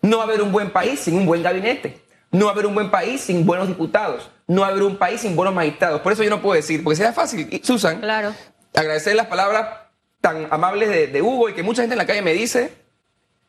No 0.00 0.16
va 0.18 0.22
a 0.22 0.26
haber 0.26 0.40
un 0.40 0.52
buen 0.52 0.70
país 0.70 1.00
sin 1.00 1.16
un 1.16 1.26
buen 1.26 1.42
gabinete. 1.42 2.00
No 2.32 2.46
va 2.46 2.52
a 2.52 2.54
haber 2.54 2.64
un 2.64 2.74
buen 2.74 2.90
país 2.90 3.20
sin 3.20 3.44
buenos 3.44 3.68
diputados. 3.68 4.30
No 4.46 4.62
va 4.62 4.68
a 4.68 4.70
haber 4.70 4.84
un 4.84 4.96
país 4.96 5.20
sin 5.20 5.36
buenos 5.36 5.54
magistrados. 5.54 6.00
Por 6.00 6.12
eso 6.14 6.22
yo 6.22 6.30
no 6.30 6.40
puedo 6.40 6.54
decir, 6.54 6.82
porque 6.82 6.96
sería 6.96 7.12
fácil, 7.12 7.60
Susan, 7.62 8.00
Claro. 8.00 8.34
agradecer 8.74 9.14
las 9.16 9.26
palabras 9.26 9.68
tan 10.22 10.48
amables 10.50 10.88
de, 10.88 11.08
de 11.08 11.20
Hugo 11.20 11.50
y 11.50 11.52
que 11.52 11.62
mucha 11.62 11.82
gente 11.82 11.92
en 11.92 11.98
la 11.98 12.06
calle 12.06 12.22
me 12.22 12.32
dice, 12.32 12.72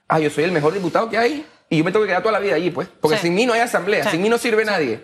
ah, 0.10 0.20
yo 0.20 0.30
soy 0.30 0.44
el 0.44 0.52
mejor 0.52 0.74
diputado 0.74 1.10
que 1.10 1.18
hay 1.18 1.46
y 1.70 1.78
yo 1.78 1.84
me 1.86 1.94
tengo 1.94 2.04
que 2.04 2.10
quedar 2.10 2.24
toda 2.24 2.34
la 2.34 2.40
vida 2.40 2.56
allí, 2.56 2.72
pues. 2.72 2.90
Porque 3.00 3.16
Sí. 3.18 3.24
sin 3.28 3.36
mí 3.36 3.46
no 3.46 3.54
hay 3.54 3.62
asamblea, 3.62 4.04
Sí. 4.04 4.10
sin 4.12 4.22
mí 4.22 4.28
no 4.28 4.38
sirve 4.38 4.66
nadie. 4.66 5.02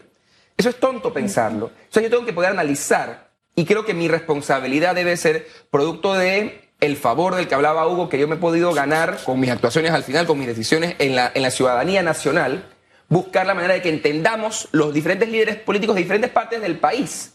Eso 0.57 0.67
es 0.67 0.75
tonto 0.77 1.13
pensarlo. 1.13 1.67
O 1.67 1.71
sea, 1.93 2.03
yo 2.03 2.09
tengo 2.09 2.25
que 2.25 2.33
poder 2.33 2.51
analizar 2.51 3.29
y 3.55 3.63
creo 3.63 3.85
que 3.85 3.93
mi 3.93 4.09
responsabilidad 4.09 4.93
debe 4.93 5.15
ser 5.15 5.47
producto 5.71 6.13
de 6.15 6.66
el 6.79 6.95
favor 6.97 7.35
del 7.35 7.47
que 7.47 7.55
hablaba 7.55 7.87
Hugo, 7.87 8.07
que 8.09 8.19
yo 8.19 8.27
me 8.27 8.35
he 8.35 8.39
podido 8.39 8.73
ganar 8.73 9.17
con 9.23 9.39
mis 9.39 9.49
actuaciones 9.49 9.91
al 9.91 10.03
final, 10.03 10.27
con 10.27 10.37
mis 10.37 10.47
decisiones 10.47 10.95
en 10.99 11.15
la, 11.15 11.31
en 11.33 11.41
la 11.41 11.51
ciudadanía 11.51 12.03
nacional, 12.03 12.65
buscar 13.09 13.45
la 13.47 13.53
manera 13.55 13.73
de 13.73 13.81
que 13.81 13.89
entendamos 13.89 14.67
los 14.71 14.93
diferentes 14.93 15.29
líderes 15.29 15.55
políticos 15.57 15.95
de 15.95 16.01
diferentes 16.03 16.29
partes 16.29 16.61
del 16.61 16.77
país 16.77 17.33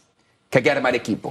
que 0.49 0.59
hay 0.59 0.63
que 0.63 0.71
armar 0.71 0.95
equipo 0.95 1.29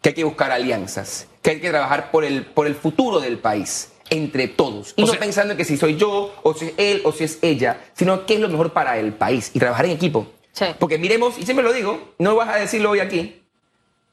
que 0.00 0.08
hay 0.08 0.14
que 0.16 0.24
buscar 0.24 0.50
alianzas, 0.50 1.28
que 1.42 1.50
hay 1.50 1.60
que 1.60 1.70
trabajar 1.70 2.10
por 2.10 2.24
el, 2.24 2.44
por 2.44 2.66
el 2.66 2.74
futuro 2.74 3.20
del 3.20 3.38
país, 3.38 3.92
entre 4.10 4.48
todos. 4.48 4.94
Y 4.96 5.02
O 5.04 5.06
no 5.06 5.12
sea- 5.12 5.20
pensando 5.20 5.52
en 5.52 5.56
que 5.58 5.64
si 5.64 5.76
soy 5.76 5.94
yo, 5.96 6.34
o 6.42 6.54
si 6.54 6.66
es 6.66 6.72
él, 6.76 7.02
o 7.04 7.12
si 7.12 7.22
es 7.22 7.38
ella, 7.40 7.78
sino 7.94 8.26
qué 8.26 8.34
es 8.34 8.40
lo 8.40 8.48
mejor 8.48 8.72
para 8.72 8.98
el 8.98 9.12
país 9.12 9.52
y 9.54 9.60
trabajar 9.60 9.84
en 9.84 9.92
equipo. 9.92 10.26
Sí. 10.50 10.64
Porque 10.80 10.98
miremos, 10.98 11.38
y 11.38 11.44
siempre 11.44 11.62
lo 11.64 11.72
digo, 11.72 12.14
no 12.18 12.34
vas 12.34 12.48
a 12.48 12.56
decirlo 12.56 12.90
hoy 12.90 12.98
aquí, 12.98 13.42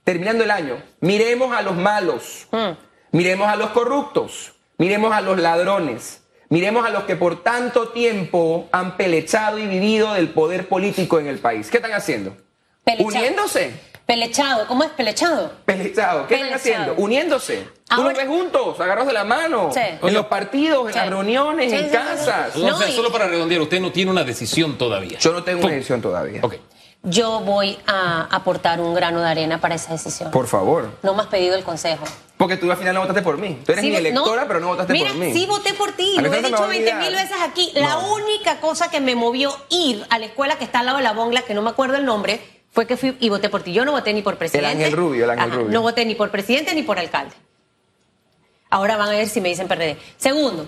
terminando 0.04 0.44
el 0.44 0.52
año, 0.52 0.78
miremos 1.02 1.56
a 1.56 1.64
los 1.64 1.76
malos, 1.76 2.48
Mm. 2.52 2.74
Miremos 3.12 3.48
a 3.48 3.56
los 3.56 3.70
corruptos, 3.72 4.54
miremos 4.78 5.14
a 5.14 5.22
los 5.22 5.38
ladrones, 5.40 6.22
miremos 6.50 6.86
a 6.86 6.90
los 6.90 7.04
que 7.04 7.16
por 7.16 7.44
tanto 7.44 7.90
tiempo 7.90 8.68
han 8.72 8.98
pelechado 8.98 9.58
y 9.60 9.68
vivido 9.68 10.14
del 10.14 10.30
poder 10.30 10.68
político 10.68 11.20
en 11.20 11.28
el 11.28 11.40
país. 11.40 11.70
¿Qué 11.70 11.78
están 11.78 11.94
haciendo? 11.94 12.36
Pelechado. 12.84 13.08
Uniéndose. 13.08 13.90
Pelechado. 14.06 14.66
¿Cómo 14.68 14.84
es 14.84 14.90
pelechado? 14.90 15.52
Pelechado. 15.66 16.26
¿Qué 16.28 16.36
están 16.36 16.54
haciendo? 16.54 16.96
Uniéndose. 16.98 17.68
Tú 17.88 17.96
Ahora- 17.96 18.10
los 18.10 18.18
ves 18.18 18.28
juntos, 18.28 18.80
agarrados 18.80 19.08
de 19.08 19.14
la 19.14 19.24
mano. 19.24 19.70
Sí. 19.72 19.80
En 20.02 20.14
los 20.16 20.26
partidos, 20.26 20.88
en 20.88 20.94
Sí. 20.94 21.00
las 21.00 21.10
reuniones, 21.10 21.70
Sí, 21.70 21.78
en 21.78 21.84
sí, 21.84 21.90
sí, 21.90 21.96
casas. 21.96 22.54
sí. 22.56 22.62
O 22.64 22.68
No, 22.70 22.78
sea, 22.78 22.90
y- 22.90 22.96
solo 22.96 23.12
para 23.12 23.28
redondear, 23.28 23.62
usted 23.62 23.80
no 23.80 23.92
tiene 23.92 24.10
una 24.10 24.24
decisión 24.24 24.80
todavía. 24.80 25.20
Yo 25.20 25.32
no 25.32 25.44
tengo 25.44 25.64
una 25.66 25.74
decisión 25.76 26.02
todavía. 26.02 26.42
Ok. 26.44 26.56
Yo 27.04 27.40
voy 27.40 27.78
a 27.88 28.24
aportar 28.30 28.82
un 28.82 28.94
grano 28.94 29.22
de 29.22 29.30
arena 29.30 29.62
para 29.62 29.76
esa 29.76 29.94
decisión. 29.94 30.32
Por 30.32 30.48
favor. 30.48 30.92
No 31.02 31.14
me 31.14 31.22
has 31.22 31.28
pedido 31.28 31.56
el 31.56 31.64
consejo. 31.64 32.04
Porque 32.38 32.58
tú 32.58 32.70
al 32.70 32.78
final 32.78 32.94
no 32.94 33.02
votaste 33.02 33.22
por 33.22 33.38
mí. 33.38 33.60
Tú 33.66 33.72
eres 33.72 33.84
Sí, 33.84 33.90
mi 33.90 33.96
electora, 33.98 34.42
no. 34.42 34.48
pero 34.48 34.60
no 34.60 34.68
votaste 34.68 34.92
Mira, 34.94 35.10
por 35.12 35.18
mí. 35.20 35.34
sí 35.34 35.46
voté 35.46 35.74
por 35.74 35.94
ti, 35.94 36.16
lo 36.20 36.32
he 36.34 36.38
dicho 36.42 36.52
va 36.58 36.66
a 36.66 36.68
20 36.68 36.90
olvidar. 36.92 37.02
mil 37.02 37.14
veces 37.16 37.38
aquí. 37.42 37.72
La 37.76 37.98
única 38.00 38.60
cosa 38.60 38.90
que 38.90 39.00
me 39.02 39.16
movió 39.16 39.54
ir 39.70 40.06
a 40.10 40.20
la 40.20 40.26
escuela 40.26 40.58
que 40.58 40.64
está 40.66 40.80
al 40.82 40.88
lado 40.88 40.98
de 40.98 41.04
la 41.04 41.14
Bongla, 41.14 41.42
que 41.44 41.54
no 41.54 41.62
me 41.62 41.70
acuerdo 41.70 41.96
el 41.96 42.06
nombre, 42.06 42.42
fue 42.72 42.86
que 42.86 42.98
fui 42.98 43.16
y 43.20 43.30
voté 43.30 43.50
por 43.50 43.62
ti. 43.64 43.72
Yo 43.74 43.84
no 43.86 43.92
voté 43.94 44.14
ni 44.14 44.22
por 44.22 44.38
presidente. 44.38 44.70
Ángel 44.70 44.92
Rubio, 44.94 45.24
el 45.26 45.32
Ángel 45.32 45.52
Rubio. 45.52 45.70
No 45.72 45.82
voté 45.82 46.06
ni 46.06 46.16
por 46.16 46.30
presidente 46.32 46.74
ni 46.76 46.84
por 46.84 47.00
alcalde. 47.00 47.34
Ahora 48.70 48.98
van 48.98 49.08
a 49.10 49.12
ver 49.12 49.28
si 49.28 49.42
me 49.42 49.50
dicen 49.50 49.68
PRD. 49.68 49.98
Segundo, 50.18 50.68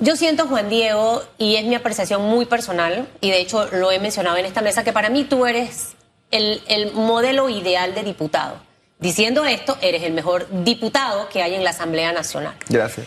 yo 0.00 0.16
siento, 0.16 0.46
Juan 0.46 0.68
Diego, 0.68 1.22
y 1.38 1.56
es 1.56 1.64
mi 1.64 1.74
apreciación 1.74 2.22
muy 2.22 2.46
personal, 2.46 3.08
y 3.20 3.30
de 3.30 3.40
hecho 3.40 3.68
lo 3.72 3.90
he 3.90 3.98
mencionado 3.98 4.36
en 4.36 4.46
esta 4.46 4.62
mesa, 4.62 4.84
que 4.84 4.92
para 4.92 5.10
mí 5.10 5.24
tú 5.24 5.46
eres 5.46 5.96
el, 6.30 6.62
el 6.68 6.92
modelo 6.92 7.48
ideal 7.48 7.94
de 7.94 8.02
diputado. 8.02 8.60
Diciendo 8.98 9.44
esto, 9.44 9.78
eres 9.80 10.02
el 10.02 10.12
mejor 10.12 10.46
diputado 10.64 11.28
que 11.28 11.42
hay 11.42 11.54
en 11.54 11.64
la 11.64 11.70
Asamblea 11.70 12.12
Nacional. 12.12 12.54
Gracias. 12.68 13.06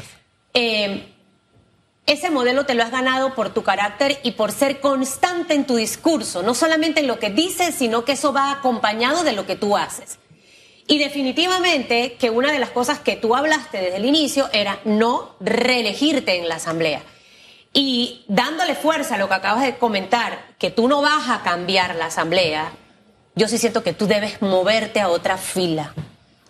Eh, 0.53 1.05
ese 2.05 2.29
modelo 2.29 2.65
te 2.65 2.73
lo 2.73 2.83
has 2.83 2.91
ganado 2.91 3.35
por 3.35 3.53
tu 3.53 3.63
carácter 3.63 4.19
y 4.23 4.31
por 4.31 4.51
ser 4.51 4.79
constante 4.79 5.53
en 5.53 5.65
tu 5.65 5.75
discurso, 5.75 6.43
no 6.43 6.53
solamente 6.53 7.01
en 7.01 7.07
lo 7.07 7.19
que 7.19 7.29
dices, 7.29 7.75
sino 7.75 8.03
que 8.05 8.13
eso 8.13 8.33
va 8.33 8.51
acompañado 8.51 9.23
de 9.23 9.33
lo 9.33 9.45
que 9.45 9.55
tú 9.55 9.77
haces. 9.77 10.17
Y 10.91 10.97
definitivamente 10.97 12.17
que 12.19 12.29
una 12.29 12.51
de 12.51 12.59
las 12.59 12.71
cosas 12.71 12.99
que 12.99 13.15
tú 13.15 13.33
hablaste 13.33 13.77
desde 13.77 13.95
el 13.95 14.03
inicio 14.03 14.49
era 14.51 14.81
no 14.83 15.37
reelegirte 15.39 16.37
en 16.37 16.49
la 16.49 16.55
Asamblea. 16.55 17.01
Y 17.71 18.25
dándole 18.27 18.75
fuerza 18.75 19.15
a 19.15 19.17
lo 19.17 19.29
que 19.29 19.35
acabas 19.35 19.63
de 19.63 19.77
comentar, 19.77 20.43
que 20.59 20.69
tú 20.69 20.89
no 20.89 21.01
vas 21.01 21.29
a 21.29 21.43
cambiar 21.43 21.95
la 21.95 22.07
Asamblea, 22.07 22.73
yo 23.35 23.47
sí 23.47 23.57
siento 23.57 23.83
que 23.83 23.93
tú 23.93 24.05
debes 24.05 24.41
moverte 24.41 24.99
a 24.99 25.07
otra 25.07 25.37
fila, 25.37 25.93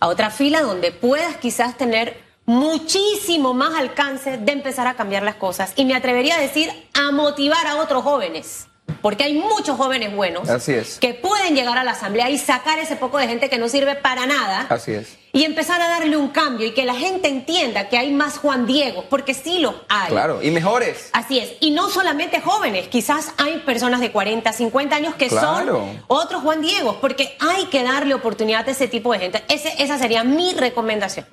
a 0.00 0.08
otra 0.08 0.28
fila 0.30 0.62
donde 0.62 0.90
puedas 0.90 1.36
quizás 1.36 1.78
tener 1.78 2.20
muchísimo 2.44 3.54
más 3.54 3.78
alcance 3.78 4.38
de 4.38 4.50
empezar 4.50 4.88
a 4.88 4.94
cambiar 4.94 5.22
las 5.22 5.36
cosas. 5.36 5.72
Y 5.76 5.84
me 5.84 5.94
atrevería 5.94 6.34
a 6.34 6.40
decir 6.40 6.68
a 6.94 7.12
motivar 7.12 7.64
a 7.68 7.76
otros 7.76 8.02
jóvenes, 8.02 8.66
porque 9.00 9.24
hay 9.24 9.34
muchos 9.34 9.76
jóvenes 9.76 10.14
buenos 10.14 10.48
Así 10.48 10.72
es. 10.72 10.98
que 10.98 11.14
pueden 11.14 11.54
llegar 11.56 11.78
a 11.78 11.84
la 11.84 11.92
Asamblea 11.92 12.30
y 12.30 12.38
sacar 12.38 12.78
ese 12.78 12.96
poco 12.96 13.18
de 13.18 13.26
gente 13.28 13.48
que 13.48 13.58
no 13.58 13.68
sirve 13.68 13.94
para 13.96 14.26
nada 14.26 14.66
Así 14.68 14.92
es. 14.92 15.16
y 15.32 15.44
empezar 15.44 15.80
a 15.80 15.88
darle 15.88 16.16
un 16.16 16.28
cambio 16.28 16.66
y 16.66 16.72
que 16.72 16.84
la 16.84 16.94
gente 16.94 17.28
entienda 17.28 17.88
que 17.88 17.96
hay 17.96 18.12
más 18.12 18.38
Juan 18.38 18.66
Diego, 18.66 19.04
porque 19.08 19.34
sí 19.34 19.58
los 19.60 19.74
hay. 19.88 20.10
Claro. 20.10 20.42
Y 20.42 20.50
mejores. 20.50 21.10
Así 21.12 21.38
es. 21.38 21.52
Y 21.60 21.70
no 21.70 21.88
solamente 21.90 22.40
jóvenes, 22.40 22.88
quizás 22.88 23.32
hay 23.38 23.58
personas 23.60 24.00
de 24.00 24.12
40, 24.12 24.52
50 24.52 24.94
años 24.96 25.14
que 25.14 25.28
Claro. 25.28 25.76
son 25.78 26.02
otros 26.08 26.42
Juan 26.42 26.60
Diego, 26.60 26.98
porque 27.00 27.36
hay 27.40 27.66
que 27.66 27.82
darle 27.82 28.14
oportunidad 28.14 28.68
a 28.68 28.72
ese 28.72 28.88
tipo 28.88 29.12
de 29.12 29.18
gente. 29.20 29.42
Ese- 29.48 29.82
esa 29.82 29.98
sería 29.98 30.22
mi 30.22 30.52
recomendación. 30.54 31.26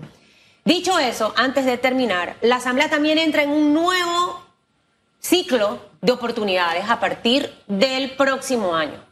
Dicho 0.65 0.97
eso, 0.99 1.33
antes 1.35 1.65
de 1.65 1.77
terminar, 1.77 2.35
la 2.41 2.57
Asamblea 2.57 2.89
también 2.89 3.17
entra 3.17 3.43
en 3.43 3.49
un 3.49 3.73
nuevo 3.73 4.43
ciclo 5.19 5.88
de 6.01 6.11
oportunidades 6.11 6.89
a 6.89 6.99
partir 6.99 7.53
del 7.67 8.11
próximo 8.11 8.75
año. 8.75 9.03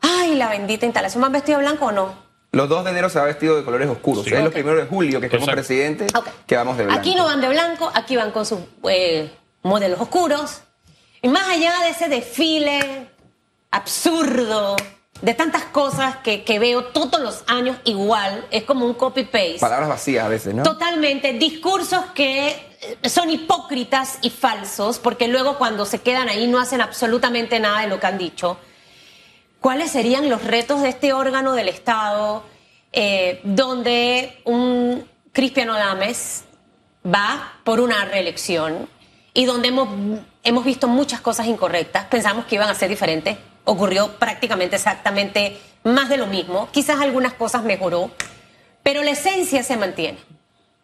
Ay, 0.00 0.34
la 0.36 0.48
bendita 0.48 0.86
instalación. 0.86 1.20
¿Más 1.20 1.32
vestido 1.32 1.58
de 1.58 1.64
blanco 1.66 1.86
o 1.86 1.92
no? 1.92 2.14
Los 2.52 2.68
2 2.68 2.84
de 2.84 2.90
enero 2.90 3.08
se 3.10 3.18
va 3.18 3.26
vestido 3.26 3.56
de 3.56 3.64
colores 3.64 3.88
oscuros. 3.88 4.24
Sí. 4.24 4.30
Es 4.32 4.38
los 4.40 4.48
Ok. 4.48 4.54
primeros 4.54 4.80
de 4.80 4.86
julio 4.88 5.20
que 5.20 5.26
estamos 5.26 5.48
presidentes, 5.48 6.12
Ok. 6.14 6.28
que 6.46 6.56
vamos 6.56 6.76
de 6.76 6.84
blanco. 6.84 7.00
Aquí 7.00 7.14
no 7.14 7.24
van 7.24 7.40
de 7.40 7.48
blanco, 7.48 7.90
aquí 7.94 8.16
van 8.16 8.30
con 8.32 8.44
sus 8.46 8.58
eh, 8.88 9.30
modelos 9.62 10.00
oscuros. 10.00 10.62
Y 11.22 11.28
más 11.28 11.48
allá 11.48 11.72
de 11.84 11.90
ese 11.90 12.08
desfile 12.08 13.08
absurdo, 13.70 14.76
de 15.22 15.34
tantas 15.34 15.64
cosas 15.64 16.16
que, 16.24 16.44
que 16.44 16.58
veo 16.58 16.84
todos 16.86 17.20
los 17.20 17.44
años 17.46 17.76
igual, 17.84 18.46
es 18.50 18.64
como 18.64 18.86
un 18.86 18.94
copy-paste. 18.94 19.58
Palabras 19.60 19.88
vacías 19.88 20.24
a 20.24 20.28
veces, 20.28 20.54
¿no? 20.54 20.62
Totalmente, 20.62 21.34
discursos 21.34 22.06
que 22.14 22.69
son 23.04 23.30
hipócritas 23.30 24.18
y 24.22 24.30
falsos, 24.30 24.98
porque 24.98 25.28
luego 25.28 25.58
cuando 25.58 25.84
se 25.84 26.00
quedan 26.00 26.28
ahí 26.28 26.46
no 26.46 26.58
hacen 26.58 26.80
absolutamente 26.80 27.60
nada 27.60 27.82
de 27.82 27.88
lo 27.88 28.00
que 28.00 28.06
han 28.06 28.18
dicho. 28.18 28.58
¿Cuáles 29.60 29.90
serían 29.90 30.30
los 30.30 30.44
retos 30.44 30.80
de 30.80 30.88
este 30.88 31.12
órgano 31.12 31.52
del 31.52 31.68
Estado 31.68 32.44
eh, 32.92 33.40
donde 33.44 34.40
un 34.44 35.06
Cristiano 35.32 35.74
Dames 35.74 36.44
va 37.04 37.60
por 37.64 37.80
una 37.80 38.04
reelección 38.06 38.88
y 39.34 39.44
donde 39.44 39.68
hemos, 39.68 39.88
hemos 40.42 40.64
visto 40.64 40.88
muchas 40.88 41.20
cosas 41.20 41.46
incorrectas? 41.46 42.06
Pensamos 42.06 42.46
que 42.46 42.54
iban 42.54 42.70
a 42.70 42.74
ser 42.74 42.88
diferentes. 42.88 43.36
Ocurrió 43.64 44.18
prácticamente 44.18 44.76
exactamente 44.76 45.60
más 45.84 46.08
de 46.08 46.16
lo 46.16 46.26
mismo. 46.26 46.70
Quizás 46.72 46.98
algunas 47.00 47.34
cosas 47.34 47.62
mejoró, 47.62 48.10
pero 48.82 49.02
la 49.02 49.10
esencia 49.10 49.62
se 49.62 49.76
mantiene. 49.76 50.18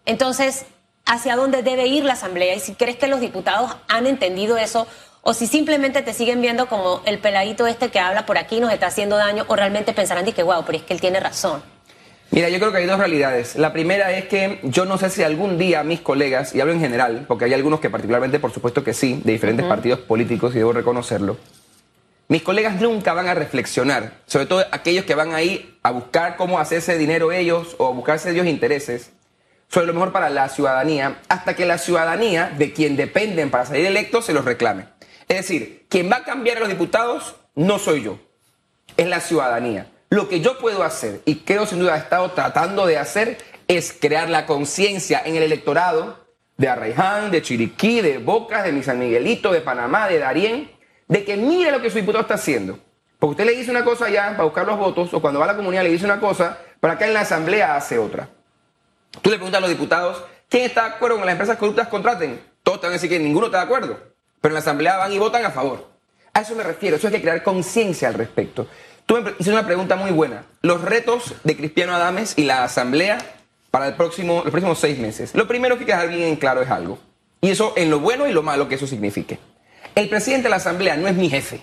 Entonces, 0.04 0.66
¿hacia 1.06 1.36
dónde 1.36 1.62
debe 1.62 1.86
ir 1.86 2.04
la 2.04 2.12
Asamblea? 2.12 2.54
Y 2.54 2.60
si 2.60 2.74
crees 2.74 2.96
que 2.96 3.06
los 3.06 3.20
diputados 3.20 3.74
han 3.88 4.06
entendido 4.06 4.58
eso 4.58 4.86
o 5.22 5.34
si 5.34 5.46
simplemente 5.46 6.02
te 6.02 6.12
siguen 6.12 6.40
viendo 6.40 6.68
como 6.68 7.02
el 7.04 7.18
peladito 7.18 7.66
este 7.66 7.88
que 7.88 7.98
habla 7.98 8.26
por 8.26 8.38
aquí 8.38 8.60
nos 8.60 8.72
está 8.72 8.86
haciendo 8.86 9.16
daño, 9.16 9.44
o 9.48 9.56
realmente 9.56 9.92
pensarán 9.92 10.24
de 10.24 10.32
que, 10.32 10.44
wow, 10.44 10.62
pero 10.64 10.78
es 10.78 10.84
que 10.84 10.94
él 10.94 11.00
tiene 11.00 11.18
razón. 11.18 11.62
Mira, 12.30 12.48
yo 12.48 12.58
creo 12.60 12.70
que 12.70 12.78
hay 12.78 12.86
dos 12.86 12.98
realidades. 12.98 13.56
La 13.56 13.72
primera 13.72 14.12
es 14.12 14.26
que 14.26 14.60
yo 14.62 14.84
no 14.84 14.98
sé 14.98 15.10
si 15.10 15.24
algún 15.24 15.58
día 15.58 15.82
mis 15.82 16.00
colegas, 16.00 16.54
y 16.54 16.60
hablo 16.60 16.74
en 16.74 16.80
general, 16.80 17.24
porque 17.26 17.46
hay 17.46 17.54
algunos 17.54 17.80
que 17.80 17.90
particularmente, 17.90 18.38
por 18.38 18.52
supuesto 18.52 18.84
que 18.84 18.94
sí, 18.94 19.20
de 19.24 19.32
diferentes 19.32 19.66
partidos 19.66 19.98
políticos, 19.98 20.54
y 20.54 20.58
debo 20.58 20.72
reconocerlo, 20.72 21.36
mis 22.28 22.42
colegas 22.42 22.80
nunca 22.80 23.12
van 23.12 23.26
a 23.26 23.34
reflexionar, 23.34 24.12
sobre 24.26 24.46
todo 24.46 24.64
aquellos 24.70 25.04
que 25.06 25.16
van 25.16 25.34
ahí 25.34 25.76
a 25.82 25.90
buscar 25.90 26.36
cómo 26.36 26.60
hacerse 26.60 26.98
dinero 26.98 27.32
ellos 27.32 27.74
o 27.78 27.86
a 27.88 27.90
buscarse 27.90 28.30
ellos 28.30 28.46
intereses, 28.46 29.10
sobre 29.68 29.86
lo 29.86 29.94
mejor 29.94 30.12
para 30.12 30.30
la 30.30 30.48
ciudadanía, 30.48 31.18
hasta 31.28 31.54
que 31.54 31.66
la 31.66 31.78
ciudadanía, 31.78 32.52
de 32.56 32.72
quien 32.72 32.96
dependen 32.96 33.50
para 33.50 33.66
salir 33.66 33.86
electos, 33.86 34.24
se 34.26 34.32
los 34.32 34.44
reclame. 34.44 34.86
Es 35.28 35.38
decir, 35.38 35.86
quien 35.88 36.10
va 36.10 36.16
a 36.16 36.24
cambiar 36.24 36.58
a 36.58 36.60
los 36.60 36.68
diputados 36.68 37.36
no 37.54 37.78
soy 37.78 38.02
yo, 38.02 38.18
es 38.96 39.06
la 39.06 39.20
ciudadanía. 39.20 39.90
Lo 40.08 40.28
que 40.28 40.40
yo 40.40 40.58
puedo 40.58 40.84
hacer, 40.84 41.20
y 41.24 41.36
creo 41.36 41.66
sin 41.66 41.80
duda 41.80 41.96
he 41.96 41.98
estado 41.98 42.30
tratando 42.30 42.86
de 42.86 42.98
hacer, 42.98 43.38
es 43.66 43.92
crear 43.92 44.30
la 44.30 44.46
conciencia 44.46 45.20
en 45.24 45.34
el 45.34 45.42
electorado 45.42 46.26
de 46.56 46.68
Arraiján, 46.68 47.30
de 47.30 47.42
Chiriquí, 47.42 48.00
de 48.00 48.18
Bocas, 48.18 48.64
de 48.64 48.72
mi 48.72 48.82
San 48.82 48.98
Miguelito, 48.98 49.52
de 49.52 49.60
Panamá, 49.60 50.08
de 50.08 50.18
Darién, 50.18 50.70
de 51.08 51.24
que 51.24 51.36
mire 51.36 51.72
lo 51.72 51.82
que 51.82 51.90
su 51.90 51.96
diputado 51.96 52.22
está 52.22 52.34
haciendo. 52.34 52.78
Porque 53.18 53.32
usted 53.32 53.46
le 53.46 53.56
dice 53.56 53.70
una 53.70 53.84
cosa 53.84 54.06
allá 54.06 54.30
para 54.30 54.44
buscar 54.44 54.66
los 54.66 54.78
votos, 54.78 55.12
o 55.12 55.20
cuando 55.20 55.40
va 55.40 55.46
a 55.46 55.48
la 55.48 55.56
comunidad 55.56 55.82
le 55.82 55.90
dice 55.90 56.04
una 56.04 56.20
cosa, 56.20 56.58
para 56.78 56.94
acá 56.94 57.06
en 57.06 57.14
la 57.14 57.20
asamblea 57.20 57.74
hace 57.74 57.98
otra. 57.98 58.28
Tú 59.22 59.30
le 59.30 59.36
preguntas 59.36 59.58
a 59.58 59.60
los 59.60 59.70
diputados, 59.70 60.22
¿quién 60.48 60.64
está 60.64 60.82
de 60.82 60.94
acuerdo 60.94 61.16
con 61.16 61.22
que 61.22 61.26
las 61.26 61.32
empresas 61.34 61.56
corruptas 61.56 61.88
contraten? 61.88 62.40
Todos 62.62 62.80
te 62.80 62.86
van 62.86 62.92
a 62.92 62.94
decir 62.94 63.08
que 63.08 63.18
ninguno 63.18 63.46
está 63.46 63.58
de 63.58 63.64
acuerdo. 63.64 63.98
Pero 64.40 64.50
en 64.50 64.54
la 64.54 64.60
asamblea 64.60 64.96
van 64.96 65.12
y 65.12 65.18
votan 65.18 65.44
a 65.44 65.50
favor. 65.50 65.88
A 66.32 66.40
eso 66.40 66.54
me 66.54 66.62
refiero, 66.62 66.96
eso 66.96 67.06
hay 67.06 67.14
que 67.14 67.22
crear 67.22 67.42
conciencia 67.42 68.08
al 68.08 68.14
respecto. 68.14 68.68
Tú 69.06 69.14
me 69.16 69.30
hiciste 69.30 69.52
una 69.52 69.64
pregunta 69.64 69.96
muy 69.96 70.10
buena. 70.10 70.44
Los 70.62 70.82
retos 70.82 71.34
de 71.44 71.56
Cristiano 71.56 71.94
Adames 71.94 72.34
y 72.36 72.44
la 72.44 72.64
Asamblea 72.64 73.18
para 73.70 73.88
el 73.88 73.94
próximo, 73.94 74.42
los 74.42 74.50
próximos 74.50 74.78
seis 74.78 74.98
meses. 74.98 75.34
Lo 75.34 75.46
primero 75.46 75.76
que 75.76 75.82
hay 75.82 75.86
que 75.86 75.92
dejar 75.92 76.08
bien 76.08 76.22
en 76.22 76.36
claro 76.36 76.62
es 76.62 76.70
algo. 76.70 76.98
Y 77.40 77.50
eso 77.50 77.72
en 77.76 77.90
lo 77.90 78.00
bueno 78.00 78.26
y 78.26 78.32
lo 78.32 78.42
malo 78.42 78.68
que 78.68 78.74
eso 78.74 78.86
signifique. 78.86 79.38
El 79.94 80.08
presidente 80.08 80.44
de 80.44 80.50
la 80.50 80.56
Asamblea 80.56 80.96
no 80.96 81.06
es 81.08 81.14
mi 81.14 81.30
jefe. 81.30 81.62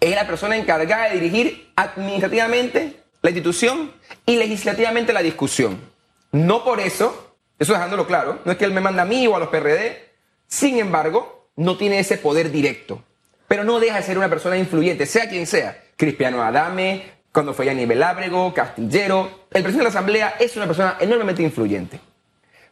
Es 0.00 0.14
la 0.14 0.26
persona 0.26 0.56
encargada 0.56 1.08
de 1.08 1.20
dirigir 1.20 1.70
administrativamente 1.76 3.00
la 3.22 3.30
institución 3.30 3.92
y 4.26 4.36
legislativamente 4.36 5.12
la 5.12 5.22
discusión. 5.22 5.91
No 6.32 6.64
por 6.64 6.80
eso, 6.80 7.36
eso 7.58 7.72
dejándolo 7.72 8.06
claro, 8.06 8.40
no 8.44 8.52
es 8.52 8.58
que 8.58 8.64
él 8.64 8.72
me 8.72 8.80
manda 8.80 9.02
a 9.02 9.06
mí 9.06 9.26
o 9.26 9.36
a 9.36 9.38
los 9.38 9.48
PRD. 9.48 10.10
Sin 10.46 10.78
embargo, 10.78 11.50
no 11.56 11.76
tiene 11.76 11.98
ese 11.98 12.18
poder 12.18 12.50
directo. 12.50 13.02
Pero 13.46 13.64
no 13.64 13.80
deja 13.80 13.96
de 13.96 14.02
ser 14.02 14.18
una 14.18 14.28
persona 14.28 14.56
influyente, 14.56 15.06
sea 15.06 15.28
quien 15.28 15.46
sea. 15.46 15.82
Cristiano 15.96 16.42
Adame, 16.42 17.04
cuando 17.32 17.54
fue 17.54 17.68
Aníbal 17.70 18.02
Ábrego, 18.02 18.52
Castillero. 18.54 19.46
El 19.50 19.62
presidente 19.62 19.78
de 19.78 19.84
la 19.84 19.88
Asamblea 19.90 20.36
es 20.40 20.56
una 20.56 20.66
persona 20.66 20.96
enormemente 21.00 21.42
influyente. 21.42 22.00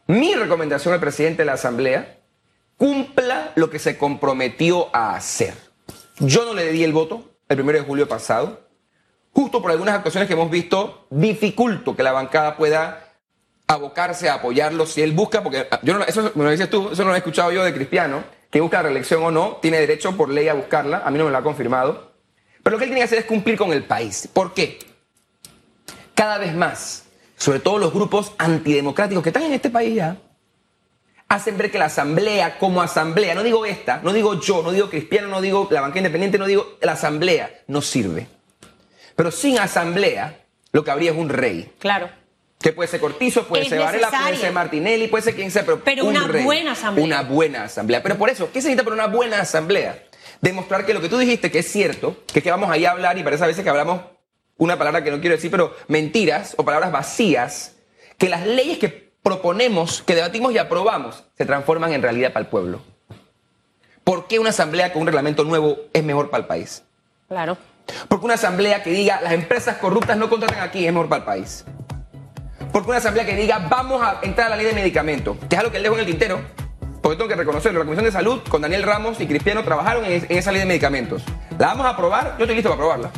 Mi 0.07 0.33
recomendación 0.33 0.93
al 0.93 0.99
presidente 0.99 1.43
de 1.43 1.45
la 1.45 1.53
Asamblea, 1.53 2.17
cumpla 2.77 3.51
lo 3.55 3.69
que 3.69 3.77
se 3.77 3.97
comprometió 3.97 4.89
a 4.95 5.15
hacer. 5.15 5.53
Yo 6.17 6.45
no 6.45 6.53
le 6.55 6.71
di 6.71 6.83
el 6.83 6.93
voto 6.93 7.31
el 7.47 7.57
primero 7.57 7.77
de 7.77 7.85
julio 7.85 8.07
pasado. 8.07 8.67
Justo 9.33 9.61
por 9.61 9.71
algunas 9.71 9.95
actuaciones 9.95 10.27
que 10.27 10.33
hemos 10.33 10.49
visto, 10.49 11.05
dificulto 11.09 11.95
que 11.95 12.03
la 12.03 12.11
bancada 12.11 12.57
pueda 12.57 13.10
abocarse 13.73 14.29
a 14.29 14.35
apoyarlo 14.35 14.85
si 14.85 15.01
él 15.01 15.13
busca, 15.13 15.41
porque 15.43 15.67
yo 15.81 15.97
no, 15.97 16.03
eso 16.03 16.31
me 16.35 16.43
lo 16.43 16.51
dices 16.51 16.69
tú, 16.69 16.89
eso 16.91 17.03
no 17.03 17.09
lo 17.09 17.15
he 17.15 17.19
escuchado 17.19 17.51
yo 17.51 17.63
de 17.63 17.73
Cristiano, 17.73 18.23
que 18.49 18.61
busca 18.61 18.77
la 18.77 18.83
reelección 18.83 19.23
o 19.23 19.31
no, 19.31 19.59
tiene 19.61 19.79
derecho 19.79 20.15
por 20.17 20.29
ley 20.29 20.47
a 20.47 20.53
buscarla, 20.53 21.03
a 21.05 21.11
mí 21.11 21.17
no 21.17 21.25
me 21.25 21.31
lo 21.31 21.37
ha 21.37 21.43
confirmado. 21.43 22.11
Pero 22.63 22.75
lo 22.75 22.77
que 22.77 22.85
él 22.85 22.89
tiene 22.89 23.01
que 23.01 23.05
hacer 23.05 23.19
es 23.19 23.25
cumplir 23.25 23.57
con 23.57 23.71
el 23.71 23.83
país. 23.83 24.29
¿Por 24.31 24.53
qué? 24.53 24.79
Cada 26.13 26.37
vez 26.37 26.53
más, 26.53 27.05
sobre 27.37 27.59
todo 27.59 27.79
los 27.79 27.93
grupos 27.93 28.33
antidemocráticos 28.37 29.23
que 29.23 29.29
están 29.29 29.43
en 29.43 29.53
este 29.53 29.69
país 29.69 29.95
ya, 29.95 30.17
hacen 31.29 31.57
ver 31.57 31.71
que 31.71 31.79
la 31.79 31.85
asamblea 31.85 32.59
como 32.59 32.81
asamblea, 32.81 33.33
no 33.33 33.41
digo 33.41 33.65
esta, 33.65 34.01
no 34.03 34.11
digo 34.11 34.39
yo, 34.41 34.61
no 34.61 34.71
digo 34.71 34.89
cristiano, 34.89 35.29
no 35.29 35.39
digo 35.39 35.67
la 35.71 35.81
banca 35.81 35.97
independiente, 35.97 36.37
no 36.37 36.45
digo 36.45 36.77
la 36.81 36.91
asamblea, 36.91 37.61
no 37.67 37.81
sirve. 37.81 38.27
Pero 39.15 39.31
sin 39.31 39.57
asamblea, 39.57 40.45
lo 40.73 40.83
que 40.83 40.91
habría 40.91 41.11
es 41.11 41.17
un 41.17 41.29
rey. 41.29 41.71
Claro. 41.79 42.20
Que 42.61 42.73
puede 42.73 42.87
ser 42.87 42.99
Cortizo, 42.99 43.47
puede 43.47 43.65
ser 43.65 43.79
Varela, 43.79 44.09
puede 44.09 44.37
ser 44.37 44.51
Martinelli, 44.51 45.07
puede 45.07 45.23
ser 45.23 45.35
quien 45.35 45.49
sea, 45.49 45.63
pero, 45.65 45.83
pero 45.83 46.05
una 46.05 46.27
buena 46.27 46.73
asamblea. 46.73 47.05
Una 47.05 47.21
buena 47.23 47.63
asamblea. 47.63 48.03
Pero 48.03 48.17
por 48.17 48.29
eso, 48.29 48.51
¿qué 48.51 48.61
se 48.61 48.67
necesita 48.67 48.83
para 48.83 48.95
una 48.95 49.07
buena 49.07 49.41
asamblea? 49.41 50.03
demostrar 50.41 50.85
que 50.85 50.93
lo 50.93 51.01
que 51.01 51.09
tú 51.09 51.17
dijiste 51.17 51.51
que 51.51 51.59
es 51.59 51.71
cierto, 51.71 52.17
que 52.31 52.39
es 52.39 52.43
que 52.43 52.51
vamos 52.51 52.69
ahí 52.69 52.85
a 52.85 52.91
hablar 52.91 53.17
y 53.17 53.23
parece 53.23 53.43
a 53.43 53.47
veces 53.47 53.63
que 53.63 53.69
hablamos 53.69 54.01
una 54.57 54.77
palabra 54.77 55.03
que 55.03 55.11
no 55.11 55.21
quiero 55.21 55.35
decir, 55.35 55.49
pero 55.49 55.73
mentiras 55.87 56.55
o 56.57 56.65
palabras 56.65 56.91
vacías, 56.91 57.75
que 58.17 58.29
las 58.29 58.45
leyes 58.45 58.77
que 58.77 59.11
proponemos, 59.23 60.01
que 60.01 60.15
debatimos 60.15 60.51
y 60.51 60.57
aprobamos, 60.57 61.23
se 61.37 61.45
transforman 61.45 61.93
en 61.93 62.01
realidad 62.01 62.33
para 62.33 62.45
el 62.45 62.49
pueblo. 62.49 62.81
¿Por 64.03 64.27
qué 64.27 64.39
una 64.39 64.49
asamblea 64.49 64.91
con 64.91 65.03
un 65.03 65.07
reglamento 65.07 65.43
nuevo 65.43 65.77
es 65.93 66.03
mejor 66.03 66.29
para 66.29 66.41
el 66.41 66.47
país? 66.47 66.83
Claro. 67.27 67.57
Porque 68.07 68.25
una 68.25 68.33
asamblea 68.35 68.83
que 68.83 68.91
diga 68.91 69.21
las 69.21 69.33
empresas 69.33 69.77
corruptas 69.77 70.17
no 70.17 70.29
contratan 70.29 70.61
aquí 70.61 70.85
es 70.85 70.93
mejor 70.93 71.09
para 71.09 71.19
el 71.19 71.25
país. 71.25 71.65
Porque 72.71 72.89
una 72.89 72.97
asamblea 72.99 73.25
que 73.25 73.35
diga 73.35 73.67
vamos 73.69 74.01
a 74.01 74.19
entrar 74.21 74.47
a 74.47 74.49
la 74.51 74.55
ley 74.55 74.65
de 74.65 74.73
medicamentos, 74.73 75.37
que 75.49 75.55
es 75.55 75.59
algo 75.59 75.71
que 75.71 75.79
le 75.79 75.83
dejo 75.83 75.95
en 75.95 76.01
el 76.01 76.05
tintero, 76.05 76.41
porque 77.01 77.17
tengo 77.17 77.27
que 77.27 77.35
reconocerlo, 77.35 77.79
la 77.79 77.85
Comisión 77.85 78.05
de 78.05 78.11
Salud 78.11 78.41
con 78.47 78.61
Daniel 78.61 78.83
Ramos 78.83 79.19
y 79.19 79.27
Cristiano 79.27 79.63
trabajaron 79.63 80.05
en, 80.05 80.25
esa 80.29 80.51
ley 80.51 80.61
de 80.61 80.67
medicamentos. 80.67 81.23
¿La 81.57 81.67
vamos 81.67 81.85
a 81.85 81.89
aprobar? 81.89 82.35
Yo 82.37 82.43
estoy 82.45 82.55
listo 82.55 82.69
para 82.69 82.75
aprobarla. 82.75 83.11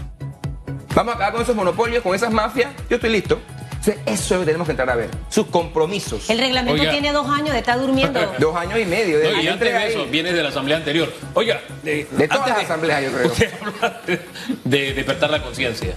¿Vamos 0.95 1.13
a 1.13 1.15
acabar 1.15 1.33
con 1.33 1.41
esos 1.41 1.55
monopolios, 1.55 2.01
con 2.01 2.15
esas 2.15 2.31
mafias? 2.31 2.71
Yo 2.89 2.95
estoy 2.95 3.11
listo. 3.11 3.39
Entonces, 3.85 3.97
eso 4.05 4.23
es 4.23 4.31
lo 4.31 4.39
que 4.39 4.45
tenemos 4.45 4.65
que 4.65 4.71
entrar 4.71 4.89
a 4.89 4.95
ver. 4.95 5.09
Sus 5.27 5.47
compromisos. 5.47 6.29
El 6.29 6.37
reglamento 6.37 6.89
tiene 6.89 7.11
dos 7.11 7.27
años 7.27 7.51
de 7.51 7.59
estar 7.59 7.77
durmiendo. 7.77 8.33
dos 8.39 8.55
años 8.55 8.79
y 8.79 8.85
medio. 8.85 9.19
De 9.19 9.41
y 9.41 9.47
antes 9.49 9.73
de 9.73 9.87
eso, 9.87 10.05
viene 10.05 10.31
de 10.31 10.41
la 10.41 10.49
asamblea 10.49 10.77
anterior. 10.77 11.11
Oiga, 11.33 11.59
de, 11.83 12.05
todas 12.29 12.47
las 12.47 12.59
asambleas, 12.59 13.03
yo 13.03 13.11
creo. 13.11 14.19
de 14.63 14.93
despertar 14.93 15.29
la 15.29 15.43
conciencia. 15.43 15.95